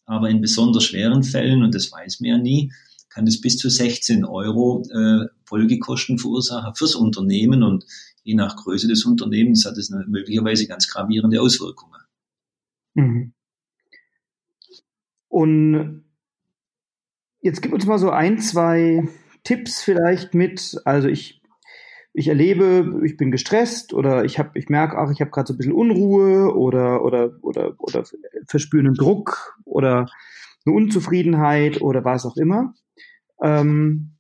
[0.06, 2.72] Aber in besonders schweren Fällen, und das weiß man ja nie,
[3.10, 7.62] kann es bis zu 16 Euro äh, Folgekosten verursachen fürs Unternehmen.
[7.62, 7.86] Und
[8.24, 12.02] je nach Größe des Unternehmens hat es möglicherweise ganz gravierende Auswirkungen.
[12.96, 13.34] Mhm.
[15.28, 16.06] Und
[17.42, 19.08] jetzt gib uns mal so ein, zwei
[19.44, 20.82] Tipps vielleicht mit.
[20.86, 21.43] Also ich
[22.14, 25.54] ich erlebe, ich bin gestresst oder ich habe, ich merke, ach, ich habe gerade so
[25.54, 28.04] ein bisschen Unruhe oder oder oder oder
[28.48, 30.06] verspüre einen Druck oder
[30.66, 32.76] eine Unzufriedenheit oder was auch immer.
[33.42, 34.18] Ähm,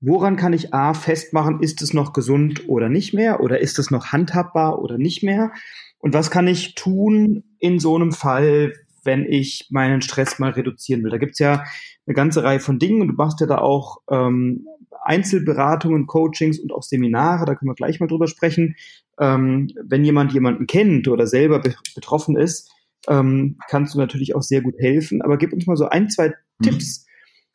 [0.00, 3.90] woran kann ich A festmachen, ist es noch gesund oder nicht mehr oder ist es
[3.90, 5.52] noch handhabbar oder nicht mehr?
[5.98, 11.02] Und was kann ich tun in so einem Fall, wenn ich meinen Stress mal reduzieren
[11.02, 11.10] will?
[11.10, 11.64] Da gibt's ja
[12.06, 14.66] eine ganze Reihe von Dingen und du machst ja da auch ähm,
[15.02, 18.76] Einzelberatungen, Coachings und auch Seminare, da können wir gleich mal drüber sprechen.
[19.18, 22.70] Ähm, wenn jemand jemanden kennt oder selber be betroffen ist,
[23.08, 25.22] ähm, kannst du natürlich auch sehr gut helfen.
[25.22, 26.64] Aber gib uns mal so ein, zwei mhm.
[26.64, 27.06] Tipps.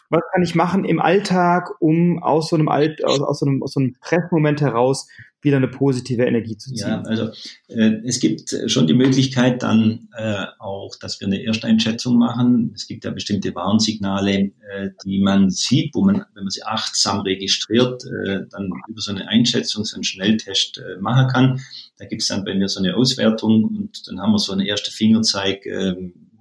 [0.10, 3.64] Was kann ich machen im Alltag, um aus so einem, Alt aus, aus so einem,
[3.64, 5.08] aus so einem Pressmoment heraus
[5.46, 6.88] wieder eine positive Energie zu ziehen.
[6.88, 7.30] Ja, also
[7.68, 12.72] äh, es gibt schon die Möglichkeit dann äh, auch, dass wir eine Ersteinschätzung machen.
[12.76, 17.22] Es gibt ja bestimmte Warnsignale, äh, die man sieht, wo man, wenn man sie achtsam
[17.22, 21.62] registriert, äh, dann über so eine Einschätzung, so einen Schnelltest äh, machen kann.
[21.98, 24.66] Da gibt es dann bei mir so eine Auswertung und dann haben wir so einen
[24.66, 25.94] ersten Fingerzeig, äh,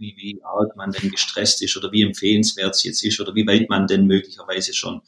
[0.05, 3.47] wie, wie arg man denn gestresst ist oder wie empfehlenswert es jetzt ist oder wie
[3.47, 5.01] weit man denn möglicherweise schon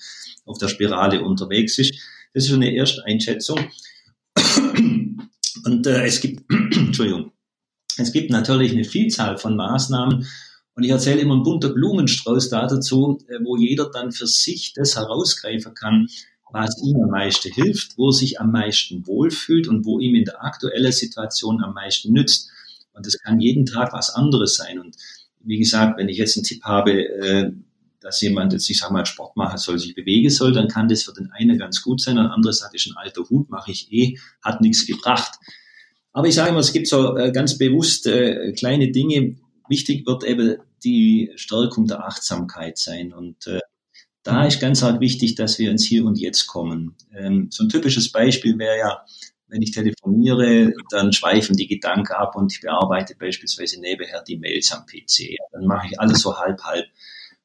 [0.44, 1.94] auf der Spirale unterwegs ist.
[2.32, 3.59] Das ist eine erste Einschätzung.
[5.64, 7.32] Und äh, es gibt, Entschuldigung,
[7.98, 10.26] es gibt natürlich eine Vielzahl von Maßnahmen.
[10.74, 14.74] Und ich erzähle immer einen bunter Blumenstrauß da dazu, äh, wo jeder dann für sich
[14.74, 16.09] das herausgreifen kann,
[16.52, 20.24] was ihm am meisten hilft, wo er sich am meisten wohlfühlt und wo ihm in
[20.24, 22.50] der aktuellen Situation am meisten nützt.
[22.96, 24.78] Und das kann jeden Tag was anderes sein.
[24.78, 24.96] Und
[25.40, 27.52] wie gesagt, wenn ich jetzt einen Tipp habe, äh,
[28.00, 31.02] dass jemand jetzt, ich sag mal, Sport machen soll, sich bewegen soll, dann kann das
[31.02, 33.92] für den einen ganz gut sein, der andere sagt, ist ein alter Hut, mache ich
[33.92, 35.38] eh, hat nichts gebracht.
[36.12, 39.37] Aber ich sage immer, es gibt so äh, ganz bewusst äh, kleine Dinge.
[39.68, 43.12] Wichtig wird eben die Stärkung der Achtsamkeit sein.
[43.12, 43.46] Und
[44.26, 46.96] da ist ganz arg wichtig, dass wir ins Hier und Jetzt kommen.
[47.14, 49.04] Ähm, so ein typisches Beispiel wäre ja,
[49.48, 54.72] wenn ich telefoniere, dann schweifen die Gedanken ab und ich bearbeite beispielsweise nebenher die Mails
[54.72, 55.37] am PC.
[55.52, 56.87] Dann mache ich alles so halb, halb.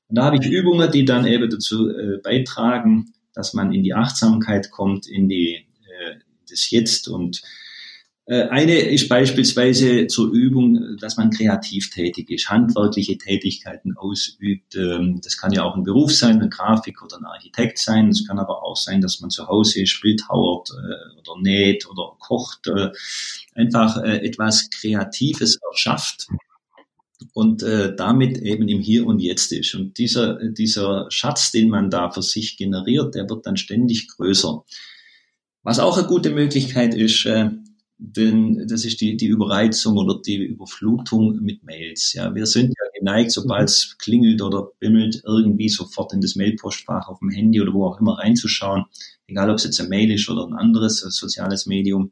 [0.07, 3.93] Und da habe ich Übungen, die dann eben dazu äh, beitragen, dass man in die
[3.93, 6.15] Achtsamkeit kommt, in die, äh,
[6.49, 7.41] das Jetzt und
[8.27, 14.75] eine ist beispielsweise zur Übung, dass man kreativ tätig ist, handwerkliche Tätigkeiten ausübt.
[14.75, 18.09] Ähm, das kann ja auch ein Beruf sein, ein Grafik oder ein Architekt sein.
[18.09, 22.15] Es kann aber auch sein, dass man zu Hause ist, bildhauert äh, oder näht oder
[22.19, 22.67] kocht.
[22.67, 22.91] Äh,
[23.55, 26.27] einfach etwas Kreatives erschafft
[27.33, 29.75] und damit eben im Hier und Jetzt ist.
[29.75, 34.63] Und dieser, dieser Schatz, den man da für sich generiert, der wird dann ständig größer.
[35.63, 37.27] Was auch eine gute Möglichkeit ist,
[38.03, 42.13] denn das ist die, die Überreizung oder die Überflutung mit Mails.
[42.13, 47.07] Ja, wir sind ja geneigt, sobald es klingelt oder bimmelt, irgendwie sofort in das Mailpostfach
[47.07, 48.85] auf dem Handy oder wo auch immer reinzuschauen,
[49.27, 52.11] egal ob es jetzt ein Mail ist oder ein anderes ein soziales Medium.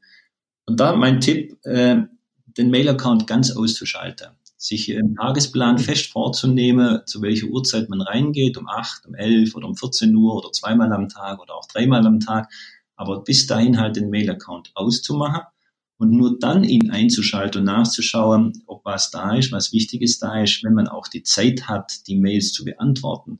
[0.65, 2.04] Und da mein Tipp, äh,
[2.45, 8.67] den Mail-Account ganz auszuschalten, sich im Tagesplan fest vorzunehmen, zu welcher Uhrzeit man reingeht, um
[8.67, 12.19] acht, um elf oder um 14 Uhr oder zweimal am Tag oder auch dreimal am
[12.19, 12.47] Tag,
[12.95, 15.41] aber bis dahin halt den Mail-Account auszumachen
[15.99, 20.63] und nur dann ihn einzuschalten und nachzuschauen, ob was da ist, was Wichtiges da ist,
[20.63, 23.39] wenn man auch die Zeit hat, die Mails zu beantworten.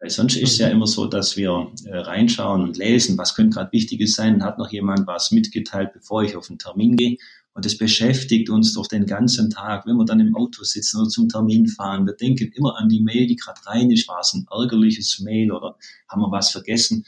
[0.00, 0.76] Weil sonst ist es ja mhm.
[0.76, 4.72] immer so, dass wir äh, reinschauen und lesen, was könnte gerade Wichtiges sein, hat noch
[4.72, 7.18] jemand was mitgeteilt, bevor ich auf den Termin gehe.
[7.52, 11.08] Und das beschäftigt uns doch den ganzen Tag, wenn wir dann im Auto sitzen oder
[11.10, 12.06] zum Termin fahren.
[12.06, 14.08] Wir denken immer an die Mail, die gerade rein ist.
[14.08, 15.76] War es ein ärgerliches Mail oder
[16.08, 17.04] haben wir was vergessen?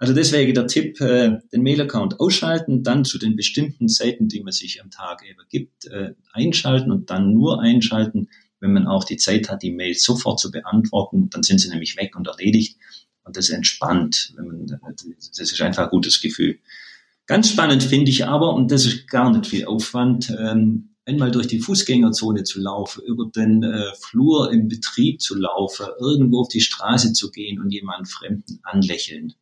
[0.00, 4.52] Also deswegen der Tipp, äh, den Mail-Account ausschalten, dann zu den bestimmten Zeiten, die man
[4.52, 9.18] sich am Tag eben gibt, äh, einschalten und dann nur einschalten, wenn man auch die
[9.18, 11.28] Zeit hat, die Mails sofort zu beantworten.
[11.28, 12.78] Dann sind sie nämlich weg und erledigt.
[13.24, 14.34] Und das entspannt.
[15.36, 16.58] Das ist einfach ein gutes Gefühl.
[17.26, 21.46] Ganz spannend finde ich aber, und das ist gar nicht viel Aufwand, ähm, einmal durch
[21.46, 26.62] die Fußgängerzone zu laufen, über den äh, Flur im Betrieb zu laufen, irgendwo auf die
[26.62, 29.34] Straße zu gehen und jemanden Fremden anlächeln.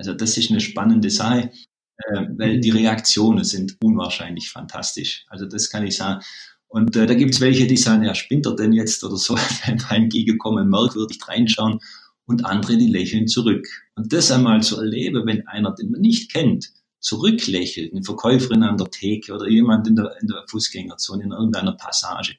[0.00, 1.50] Also das ist eine spannende Sache,
[1.98, 5.26] äh, weil die Reaktionen sind unwahrscheinlich fantastisch.
[5.28, 6.24] Also das kann ich sagen.
[6.68, 9.36] Und äh, da gibt es welche, die sagen, ja, spinnt er denn jetzt oder so,
[9.90, 11.80] beim gekommen, merkwürdig reinschauen.
[12.24, 13.68] Und andere, die lächeln zurück.
[13.94, 18.78] Und das einmal zu erleben, wenn einer, den man nicht kennt, zurücklächelt, eine Verkäuferin an
[18.78, 22.36] der Theke oder jemand in der, in der Fußgängerzone, in irgendeiner Passage,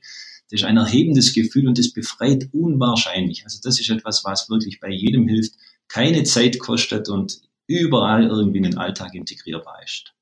[0.50, 3.44] das ist ein erhebendes Gefühl und das befreit unwahrscheinlich.
[3.44, 5.54] Also das ist etwas, was wirklich bei jedem hilft,
[5.88, 10.14] keine Zeit kostet und überall irgendwie in den Alltag integrierbar ist.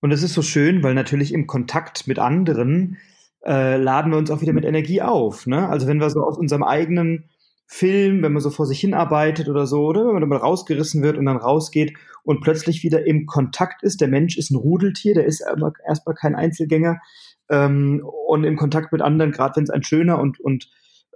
[0.00, 2.98] Und es ist so schön, weil natürlich im Kontakt mit anderen
[3.44, 5.46] äh, laden wir uns auch wieder mit Energie auf.
[5.46, 5.68] Ne?
[5.68, 7.30] Also wenn wir so aus unserem eigenen
[7.66, 11.16] Film, wenn man so vor sich hinarbeitet oder so, oder wenn man mal rausgerissen wird
[11.16, 14.00] und dann rausgeht und plötzlich wieder im Kontakt ist.
[14.00, 17.00] Der Mensch ist ein Rudeltier, der ist erstmal kein Einzelgänger
[17.48, 20.68] ähm, und im Kontakt mit anderen, gerade wenn es ein schöner und, und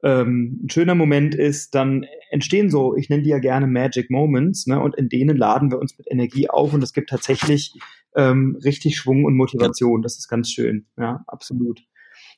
[0.03, 4.67] ähm, ein schöner Moment ist, dann entstehen so, ich nenne die ja gerne Magic Moments,
[4.67, 7.75] ne, und in denen laden wir uns mit Energie auf und es gibt tatsächlich
[8.17, 10.03] ähm, richtig Schwung und Motivation.
[10.03, 11.83] Das ist ganz schön, ja, absolut.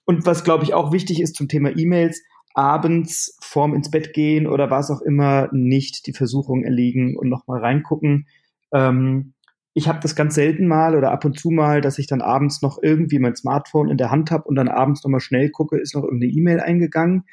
[0.04, 2.22] Und was, glaube ich, auch wichtig ist zum Thema E-Mails,
[2.54, 7.60] abends vorm ins Bett gehen oder was auch immer nicht die Versuchung erliegen und nochmal
[7.60, 8.26] reingucken.
[8.72, 9.34] Ähm,
[9.72, 12.60] ich habe das ganz selten mal oder ab und zu mal, dass ich dann abends
[12.62, 15.94] noch irgendwie mein Smartphone in der Hand habe und dann abends nochmal schnell gucke, ist
[15.94, 17.24] noch irgendeine E-Mail eingegangen.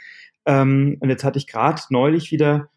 [0.45, 2.69] Ähm, und jetzt hatte ich gerade neulich wieder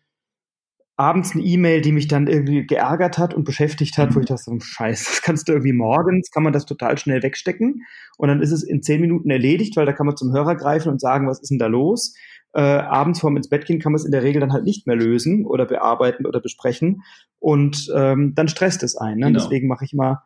[0.97, 4.43] abends eine E-Mail, die mich dann irgendwie geärgert hat und beschäftigt hat, wo ich dachte,
[4.45, 7.87] so, scheiße, das kannst du irgendwie morgens, kann man das total schnell wegstecken
[8.19, 10.91] und dann ist es in zehn Minuten erledigt, weil da kann man zum Hörer greifen
[10.91, 12.15] und sagen, was ist denn da los?
[12.53, 14.87] Äh, abends vorm ins Bett gehen kann man es in der Regel dann halt nicht
[14.87, 17.03] mehr lösen oder bearbeiten oder besprechen
[17.39, 19.21] und ähm, dann stresst es einen.
[19.21, 19.27] Ne?
[19.27, 19.39] Genau.
[19.39, 20.23] Deswegen mache ich mal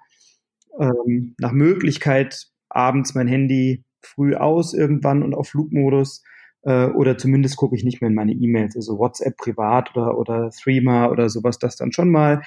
[0.79, 6.23] ähm, nach Möglichkeit abends mein Handy früh aus irgendwann und auf Flugmodus
[6.63, 10.51] äh, oder zumindest gucke ich nicht mehr in meine E-Mails, also WhatsApp privat oder, oder
[10.51, 12.43] Threema oder sowas, das dann schon mal.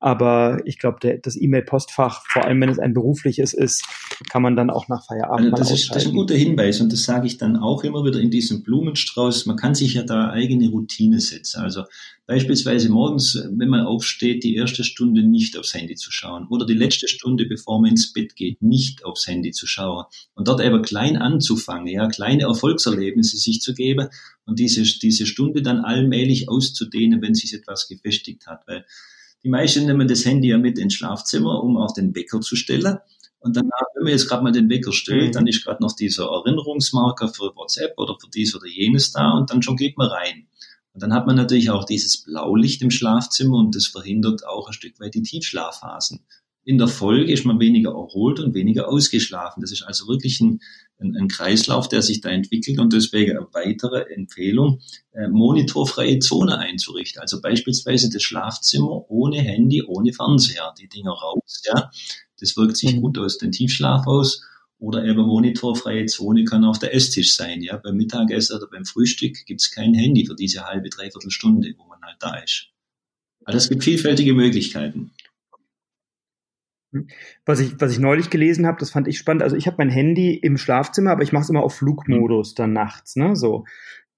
[0.00, 3.84] Aber ich glaube, das E-Mail-Postfach, vor allem wenn es ein berufliches ist,
[4.30, 6.92] kann man dann auch nach Feierabend also das, ist, das ist ein guter Hinweis und
[6.92, 9.46] das sage ich dann auch immer wieder in diesem Blumenstrauß.
[9.46, 11.60] Man kann sich ja da eigene Routine setzen.
[11.62, 11.82] Also
[12.26, 16.74] beispielsweise morgens, wenn man aufsteht, die erste Stunde nicht aufs Handy zu schauen oder die
[16.74, 20.80] letzte Stunde, bevor man ins Bett geht, nicht aufs Handy zu schauen und dort aber
[20.80, 24.08] klein anzufangen, ja, kleine Erfolgserlebnisse sich zu geben
[24.46, 28.84] und diese, diese Stunde dann allmählich auszudehnen, wenn sich etwas gefestigt hat, weil
[29.44, 32.98] die meisten nehmen das Handy ja mit ins Schlafzimmer, um auf den Wecker zu stellen.
[33.40, 35.32] Und danach, wenn man jetzt gerade mal den Wecker stellt, mhm.
[35.32, 39.50] dann ist gerade noch dieser Erinnerungsmarker für WhatsApp oder für dies oder jenes da und
[39.50, 40.48] dann schon geht man rein.
[40.92, 44.72] Und dann hat man natürlich auch dieses Blaulicht im Schlafzimmer und das verhindert auch ein
[44.72, 46.26] Stück weit die Tiefschlafphasen.
[46.68, 49.62] In der Folge ist man weniger erholt und weniger ausgeschlafen.
[49.62, 50.60] Das ist also wirklich ein,
[50.98, 54.82] ein, ein Kreislauf, der sich da entwickelt und deswegen eine weitere Empfehlung,
[55.14, 57.22] äh, monitorfreie Zone einzurichten.
[57.22, 61.90] Also beispielsweise das Schlafzimmer ohne Handy, ohne Fernseher, die Dinger raus, ja.
[62.38, 63.00] Das wirkt sich mhm.
[63.00, 64.42] gut aus, den Tiefschlaf aus.
[64.78, 67.62] Oder eben monitorfreie Zone kann auch der Esstisch sein.
[67.62, 71.86] Ja, beim Mittagessen oder beim Frühstück gibt's kein Handy für diese halbe, dreiviertel Stunde, wo
[71.86, 72.66] man halt da ist.
[73.46, 75.12] Also es gibt vielfältige Möglichkeiten.
[77.44, 79.42] Was ich, was ich neulich gelesen habe, das fand ich spannend.
[79.42, 82.72] Also ich habe mein Handy im Schlafzimmer, aber ich mache es immer auf Flugmodus dann
[82.72, 83.16] nachts.
[83.16, 83.36] Ne?
[83.36, 83.64] So.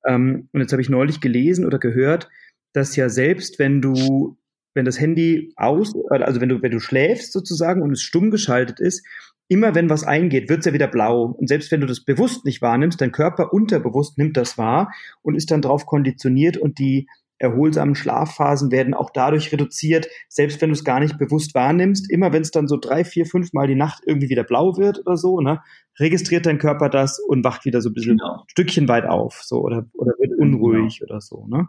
[0.06, 2.28] Ähm, und jetzt habe ich neulich gelesen oder gehört,
[2.72, 4.36] dass ja selbst wenn du,
[4.74, 8.78] wenn das Handy aus, also wenn du, wenn du schläfst sozusagen und es stumm geschaltet
[8.78, 9.04] ist,
[9.48, 11.24] immer wenn was eingeht, wird es ja wieder blau.
[11.24, 14.92] Und selbst wenn du das bewusst nicht wahrnimmst, dein Körper unterbewusst nimmt das wahr
[15.22, 17.08] und ist dann darauf konditioniert und die
[17.41, 22.32] erholsamen Schlafphasen werden auch dadurch reduziert, selbst wenn du es gar nicht bewusst wahrnimmst, immer
[22.32, 25.16] wenn es dann so drei, vier, fünf Mal die Nacht irgendwie wieder blau wird oder
[25.16, 25.61] so, ne,
[25.99, 28.45] registriert dein Körper das und wacht wieder so ein bisschen genau.
[28.47, 31.11] Stückchen weit auf, so oder, oder wird unruhig genau.
[31.11, 31.68] oder so, ne?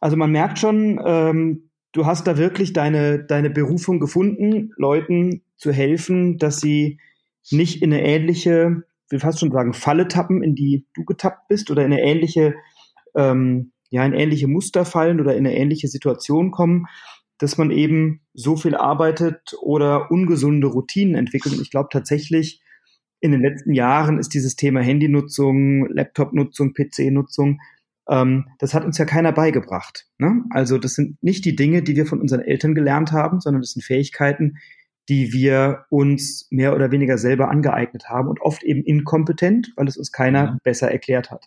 [0.00, 5.72] Also man merkt schon, ähm, du hast da wirklich deine, deine Berufung gefunden, Leuten zu
[5.72, 7.00] helfen, dass sie
[7.50, 11.48] nicht in eine ähnliche, ich will fast schon sagen, Falle tappen, in die du getappt
[11.48, 12.54] bist oder in eine ähnliche
[13.14, 16.86] ähm, ja in ähnliche Muster fallen oder in eine ähnliche Situation kommen,
[17.38, 21.54] dass man eben so viel arbeitet oder ungesunde Routinen entwickelt.
[21.54, 22.62] Und ich glaube tatsächlich,
[23.20, 27.60] in den letzten Jahren ist dieses Thema Handynutzung, Laptopnutzung, PC-Nutzung,
[28.08, 30.06] ähm, das hat uns ja keiner beigebracht.
[30.18, 30.44] Ne?
[30.50, 33.72] Also das sind nicht die Dinge, die wir von unseren Eltern gelernt haben, sondern das
[33.72, 34.58] sind Fähigkeiten,
[35.08, 39.96] die wir uns mehr oder weniger selber angeeignet haben und oft eben inkompetent, weil es
[39.96, 40.58] uns keiner ja.
[40.62, 41.46] besser erklärt hat.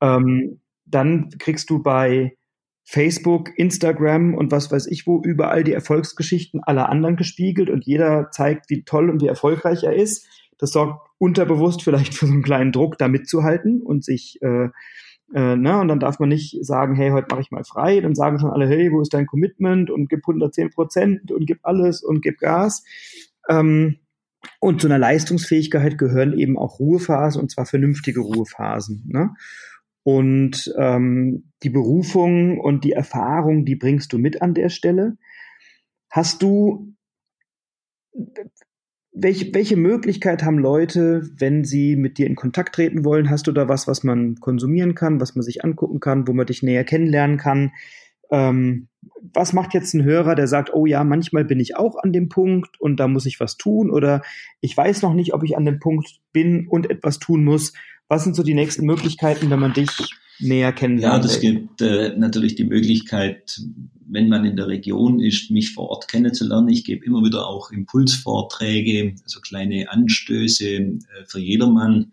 [0.00, 2.36] Ähm, dann kriegst du bei
[2.84, 8.30] Facebook, Instagram und was weiß ich wo überall die Erfolgsgeschichten aller anderen gespiegelt und jeder
[8.30, 10.26] zeigt, wie toll und wie erfolgreich er ist.
[10.58, 14.68] Das sorgt unterbewusst vielleicht für so einen kleinen Druck, da mitzuhalten und sich, äh,
[15.34, 18.00] äh, ne, und dann darf man nicht sagen, hey, heute mache ich mal frei.
[18.00, 21.60] Dann sagen schon alle, hey, wo ist dein Commitment und gib 110 Prozent und gib
[21.62, 22.84] alles und gib Gas.
[23.48, 23.96] Ähm,
[24.60, 29.04] und zu einer Leistungsfähigkeit gehören eben auch Ruhephasen und zwar vernünftige Ruhephasen.
[29.06, 29.30] Ne?
[30.04, 35.16] Und ähm, die Berufung und die Erfahrung, die bringst du mit an der Stelle.
[36.10, 36.94] Hast du,
[39.12, 43.30] welche, welche Möglichkeit haben Leute, wenn sie mit dir in Kontakt treten wollen?
[43.30, 46.46] Hast du da was, was man konsumieren kann, was man sich angucken kann, wo man
[46.46, 47.72] dich näher kennenlernen kann?
[48.30, 48.88] Ähm,
[49.32, 52.28] was macht jetzt ein Hörer, der sagt, oh ja, manchmal bin ich auch an dem
[52.28, 54.22] Punkt und da muss ich was tun oder
[54.60, 57.72] ich weiß noch nicht, ob ich an dem Punkt bin und etwas tun muss.
[58.08, 59.90] Was sind so die nächsten Möglichkeiten, wenn man dich
[60.38, 61.24] näher kennenlernt?
[61.24, 63.60] Ja, das gibt äh, natürlich die Möglichkeit,
[64.06, 66.68] wenn man in der Region ist, mich vor Ort kennenzulernen.
[66.68, 72.12] Ich gebe immer wieder auch Impulsvorträge, also kleine Anstöße äh, für jedermann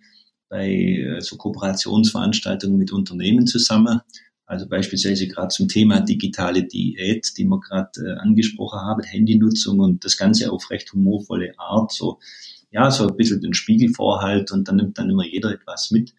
[0.49, 4.01] bei äh, so Kooperationsveranstaltungen mit Unternehmen zusammen.
[4.45, 10.03] Also beispielsweise gerade zum Thema digitale Diät, die wir gerade äh, angesprochen haben, Handynutzung und
[10.03, 12.19] das Ganze auf recht humorvolle Art, so
[12.71, 16.13] ja, so ein bisschen den Spiegel vorhalt und dann nimmt dann immer jeder etwas mit.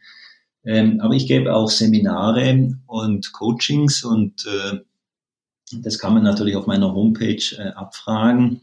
[0.64, 4.78] Ähm, aber ich gebe auch Seminare und Coachings und äh,
[5.80, 8.61] das kann man natürlich auf meiner Homepage äh, abfragen.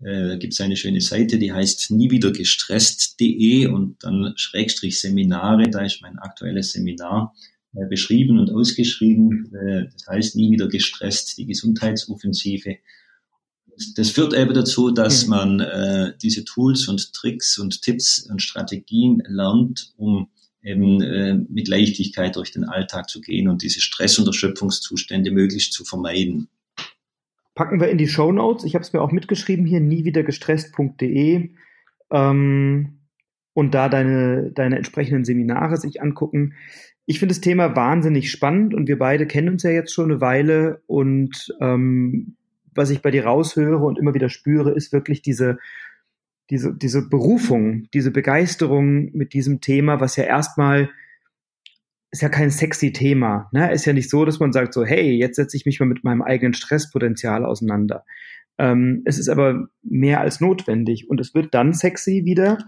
[0.00, 6.00] Äh, gibt es eine schöne Seite, die heißt niewiedergestresst.de und dann Schrägstrich Seminare, da ist
[6.02, 7.34] mein aktuelles Seminar
[7.74, 9.52] äh, beschrieben und ausgeschrieben.
[9.54, 12.78] Äh, das heißt nie wieder gestresst, die Gesundheitsoffensive
[13.94, 19.22] das führt eben dazu, dass man äh, diese Tools und Tricks und Tipps und Strategien
[19.26, 20.28] lernt, um
[20.62, 25.72] eben äh, mit Leichtigkeit durch den Alltag zu gehen und diese Stress- und Erschöpfungszustände möglichst
[25.72, 26.48] zu vermeiden.
[27.54, 28.64] Packen wir in die Show Notes.
[28.64, 31.50] Ich habe es mir auch mitgeschrieben hier, niewiedergestresst.de
[32.10, 32.98] ähm,
[33.52, 36.54] und da deine, deine entsprechenden Seminare sich angucken.
[37.04, 40.20] Ich finde das Thema wahnsinnig spannend und wir beide kennen uns ja jetzt schon eine
[40.20, 42.36] Weile und ähm,
[42.74, 45.58] was ich bei dir raushöre und immer wieder spüre, ist wirklich diese,
[46.50, 50.90] diese, diese Berufung, diese Begeisterung mit diesem Thema, was ja erstmal
[52.12, 53.48] ist ja kein sexy Thema.
[53.52, 53.72] Ne?
[53.72, 56.04] Ist ja nicht so, dass man sagt so, hey, jetzt setze ich mich mal mit
[56.04, 58.04] meinem eigenen Stresspotenzial auseinander.
[58.58, 62.58] Ähm, es ist aber mehr als notwendig und es wird dann sexy wieder,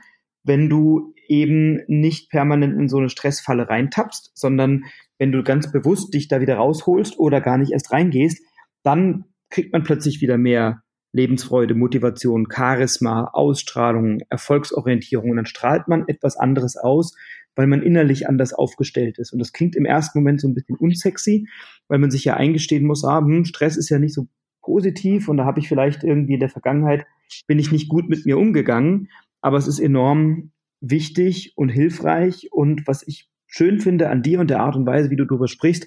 [0.45, 4.85] wenn du eben nicht permanent in so eine Stressfalle reintappst, sondern
[5.19, 8.43] wenn du ganz bewusst dich da wieder rausholst oder gar nicht erst reingehst,
[8.83, 9.25] dann
[9.55, 10.83] kriegt man plötzlich wieder mehr
[11.13, 15.31] Lebensfreude, Motivation, Charisma, Ausstrahlung, Erfolgsorientierung.
[15.31, 17.17] Und dann strahlt man etwas anderes aus,
[17.55, 19.33] weil man innerlich anders aufgestellt ist.
[19.33, 21.47] Und das klingt im ersten Moment so ein bisschen unsexy,
[21.87, 24.27] weil man sich ja eingestehen muss, ah, hm, Stress ist ja nicht so
[24.61, 27.07] positiv und da habe ich vielleicht irgendwie in der Vergangenheit
[27.47, 29.09] bin ich nicht gut mit mir umgegangen,
[29.41, 30.51] aber es ist enorm
[30.81, 32.49] wichtig und hilfreich.
[32.51, 35.49] Und was ich schön finde an dir und der Art und Weise, wie du darüber
[35.49, 35.87] sprichst,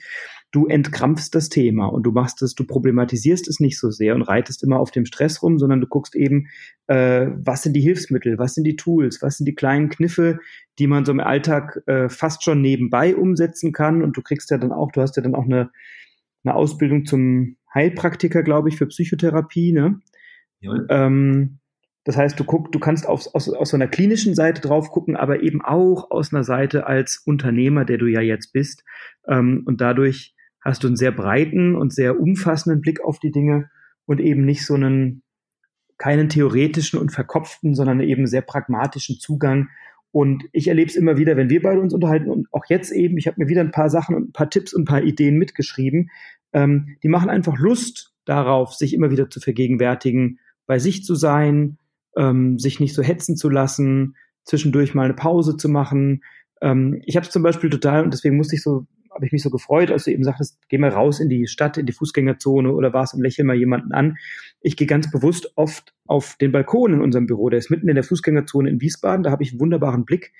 [0.51, 4.21] du entkrampfst das Thema und du machst es, du problematisierst es nicht so sehr und
[4.21, 6.47] reitest immer auf dem Stress rum, sondern du guckst eben,
[6.87, 10.39] äh, was sind die Hilfsmittel, was sind die Tools, was sind die kleinen Kniffe,
[10.79, 14.01] die man so im Alltag äh, fast schon nebenbei umsetzen kann.
[14.01, 15.69] Und du kriegst ja dann auch, du hast ja dann auch eine,
[16.43, 19.99] eine Ausbildung zum Heilpraktiker, glaube ich, für Psychotherapie, ne?
[20.61, 20.73] Ja.
[20.89, 21.59] Ähm,
[22.05, 25.17] das heißt, du guckst, du kannst auf, aus, aus so einer klinischen Seite drauf gucken,
[25.17, 28.85] aber eben auch aus einer Seite als Unternehmer, der du ja jetzt bist.
[29.27, 33.69] Ähm, und dadurch hast du einen sehr breiten und sehr umfassenden Blick auf die Dinge
[34.05, 35.23] und eben nicht so einen,
[35.97, 39.69] keinen theoretischen und verkopften, sondern eben sehr pragmatischen Zugang.
[40.11, 43.17] Und ich erlebe es immer wieder, wenn wir beide uns unterhalten und auch jetzt eben,
[43.17, 45.37] ich habe mir wieder ein paar Sachen und ein paar Tipps und ein paar Ideen
[45.37, 46.09] mitgeschrieben,
[46.53, 51.77] ähm, die machen einfach Lust darauf, sich immer wieder zu vergegenwärtigen, bei sich zu sein,
[52.15, 56.23] ähm, sich nicht so hetzen zu lassen, zwischendurch mal eine Pause zu machen.
[56.61, 58.85] Ähm, ich habe es zum Beispiel total, und deswegen musste ich so,
[59.17, 61.77] habe ich mich so gefreut, als du eben sagtest, geh mal raus in die Stadt,
[61.77, 64.17] in die Fußgängerzone oder was und lächel mal jemanden an.
[64.61, 67.95] Ich gehe ganz bewusst oft auf den Balkon in unserem Büro, der ist mitten in
[67.95, 70.33] der Fußgängerzone in Wiesbaden, da habe ich einen wunderbaren Blick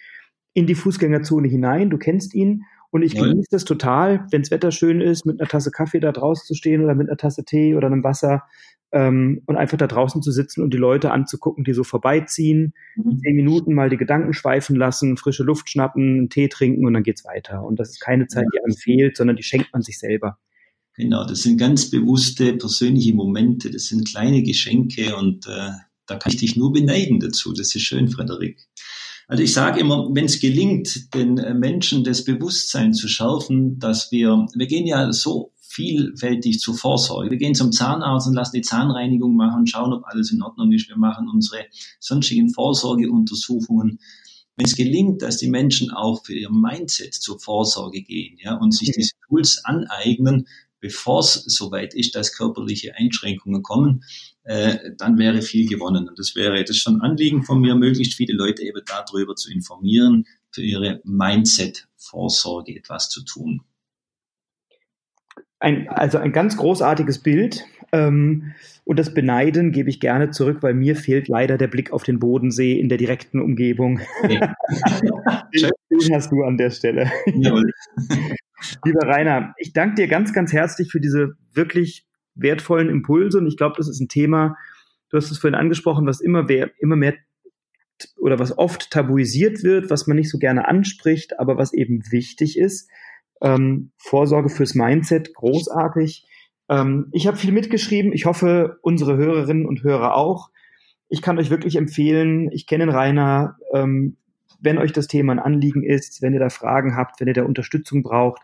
[0.53, 2.63] in die Fußgängerzone hinein, du kennst ihn.
[2.89, 6.13] Und ich genieße das total, wenn das Wetter schön ist, mit einer Tasse Kaffee da
[6.13, 8.43] draußen zu stehen oder mit einer Tasse Tee oder einem Wasser
[8.97, 13.19] ähm, und einfach da draußen zu sitzen und die Leute anzugucken, die so vorbeiziehen, mhm.
[13.19, 17.03] zehn Minuten mal die Gedanken schweifen lassen, frische Luft schnappen, einen Tee trinken und dann
[17.03, 17.63] geht's weiter.
[17.63, 20.39] Und das ist keine Zeit, die einem fehlt, sondern die schenkt man sich selber.
[20.95, 25.69] Genau, das sind ganz bewusste persönliche Momente, das sind kleine Geschenke und äh,
[26.07, 27.53] da kann ich dich nur beneiden dazu.
[27.53, 28.67] Das ist schön, Frederik.
[29.27, 34.11] Also ich sage immer, wenn es gelingt, den äh, Menschen das Bewusstsein zu schärfen, dass
[34.11, 37.29] wir, wir gehen ja so vielfältig zur Vorsorge.
[37.29, 40.89] Wir gehen zum Zahnarzt und lassen die Zahnreinigung machen, schauen, ob alles in Ordnung ist.
[40.89, 41.65] Wir machen unsere
[41.99, 43.99] sonstigen Vorsorgeuntersuchungen.
[44.55, 48.73] Wenn es gelingt, dass die Menschen auch für ihr Mindset zur Vorsorge gehen ja, und
[48.73, 50.47] sich diese Tools aneignen,
[50.79, 54.03] bevor es soweit ist, dass körperliche Einschränkungen kommen,
[54.45, 56.09] äh, dann wäre viel gewonnen.
[56.09, 59.51] Und das wäre das ist schon Anliegen von mir, möglichst viele Leute eben darüber zu
[59.51, 63.61] informieren, für ihre Mindset-Vorsorge etwas zu tun
[65.59, 67.65] ein, also ein ganz großartiges Bild.
[67.91, 68.53] Ähm,
[68.83, 72.19] und das Beneiden gebe ich gerne zurück, weil mir fehlt leider der Blick auf den
[72.19, 73.99] Bodensee in der direkten Umgebung.
[74.27, 74.53] Ja.
[75.53, 77.11] den hast du an der Stelle.
[77.25, 77.71] Jawohl.
[78.85, 82.05] Lieber Rainer, ich danke dir ganz, ganz herzlich für diese wirklich
[82.35, 83.37] wertvollen Impulse.
[83.37, 84.57] Und ich glaube, das ist ein Thema,
[85.09, 87.15] du hast es vorhin angesprochen, was immer, mehr, immer mehr
[88.17, 92.57] oder was oft tabuisiert wird, was man nicht so gerne anspricht, aber was eben wichtig
[92.57, 92.89] ist.
[93.41, 96.27] Ähm, Vorsorge fürs Mindset, großartig.
[96.69, 98.13] Ähm, ich habe viel mitgeschrieben.
[98.13, 100.49] Ich hoffe, unsere Hörerinnen und Hörer auch.
[101.09, 104.17] Ich kann euch wirklich empfehlen, ich kenne Rainer, ähm,
[104.59, 107.43] wenn euch das Thema ein Anliegen ist, wenn ihr da Fragen habt, wenn ihr da
[107.43, 108.41] Unterstützung braucht,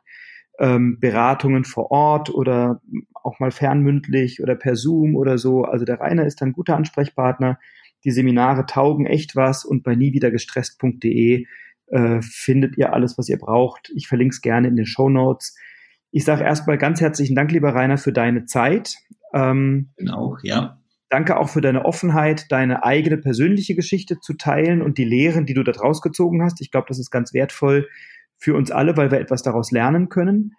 [0.60, 2.82] ähm, Beratungen vor Ort oder
[3.14, 5.64] auch mal fernmündlich oder per Zoom oder so.
[5.64, 7.60] Also der Rainer ist ein guter Ansprechpartner.
[8.04, 11.46] Die Seminare taugen echt was und bei niewiedergestresst.de
[11.88, 13.92] äh, findet ihr alles, was ihr braucht.
[13.96, 15.56] Ich verlinke es gerne in den Show Notes.
[16.12, 18.96] Ich sage erstmal ganz herzlichen Dank, lieber Rainer, für deine Zeit.
[19.34, 20.80] Ähm, genau, ja.
[21.10, 25.54] Danke auch für deine Offenheit, deine eigene persönliche Geschichte zu teilen und die Lehren, die
[25.54, 26.62] du da draus gezogen hast.
[26.62, 27.88] Ich glaube, das ist ganz wertvoll
[28.38, 30.54] für uns alle, weil wir etwas daraus lernen können.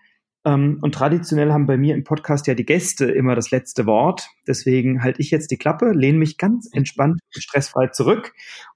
[0.45, 4.29] Ähm, und traditionell haben bei mir im Podcast ja die Gäste immer das letzte Wort.
[4.47, 8.33] Deswegen halte ich jetzt die Klappe, lehne mich ganz entspannt, stressfrei zurück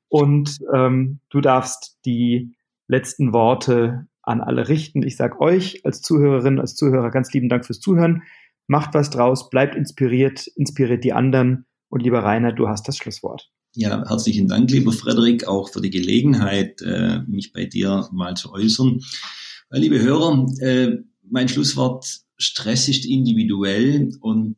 [0.09, 2.55] und ähm, du darfst die
[2.87, 5.03] letzten Worte an alle richten.
[5.03, 8.23] Ich sage euch als Zuhörerin, als Zuhörer ganz lieben Dank fürs Zuhören.
[8.67, 11.67] Macht was draus, bleibt inspiriert, inspiriert die anderen.
[11.89, 13.51] Und lieber Rainer, du hast das Schlusswort.
[13.75, 18.53] Ja, herzlichen Dank, lieber Frederik, auch für die Gelegenheit, äh, mich bei dir mal zu
[18.53, 19.01] äußern.
[19.71, 22.07] Liebe Hörer, äh, mein Schlusswort,
[22.39, 24.57] Stress ist individuell und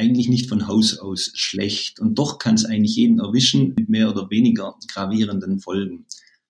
[0.00, 2.00] eigentlich nicht von Haus aus schlecht.
[2.00, 6.06] Und doch kann es eigentlich jeden erwischen mit mehr oder weniger gravierenden Folgen.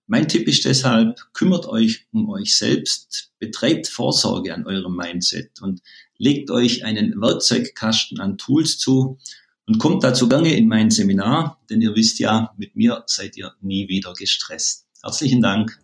[0.07, 5.83] Mein Tipp ist deshalb, kümmert euch um euch selbst, betreibt Vorsorge an eurem Mindset und
[6.19, 9.19] legt euch einen Werkzeugkasten an Tools zu
[9.67, 13.53] und kommt dazu gerne in mein Seminar, denn ihr wisst ja, mit mir seid ihr
[13.61, 14.87] nie wieder gestresst.
[15.03, 15.81] Herzlichen Dank.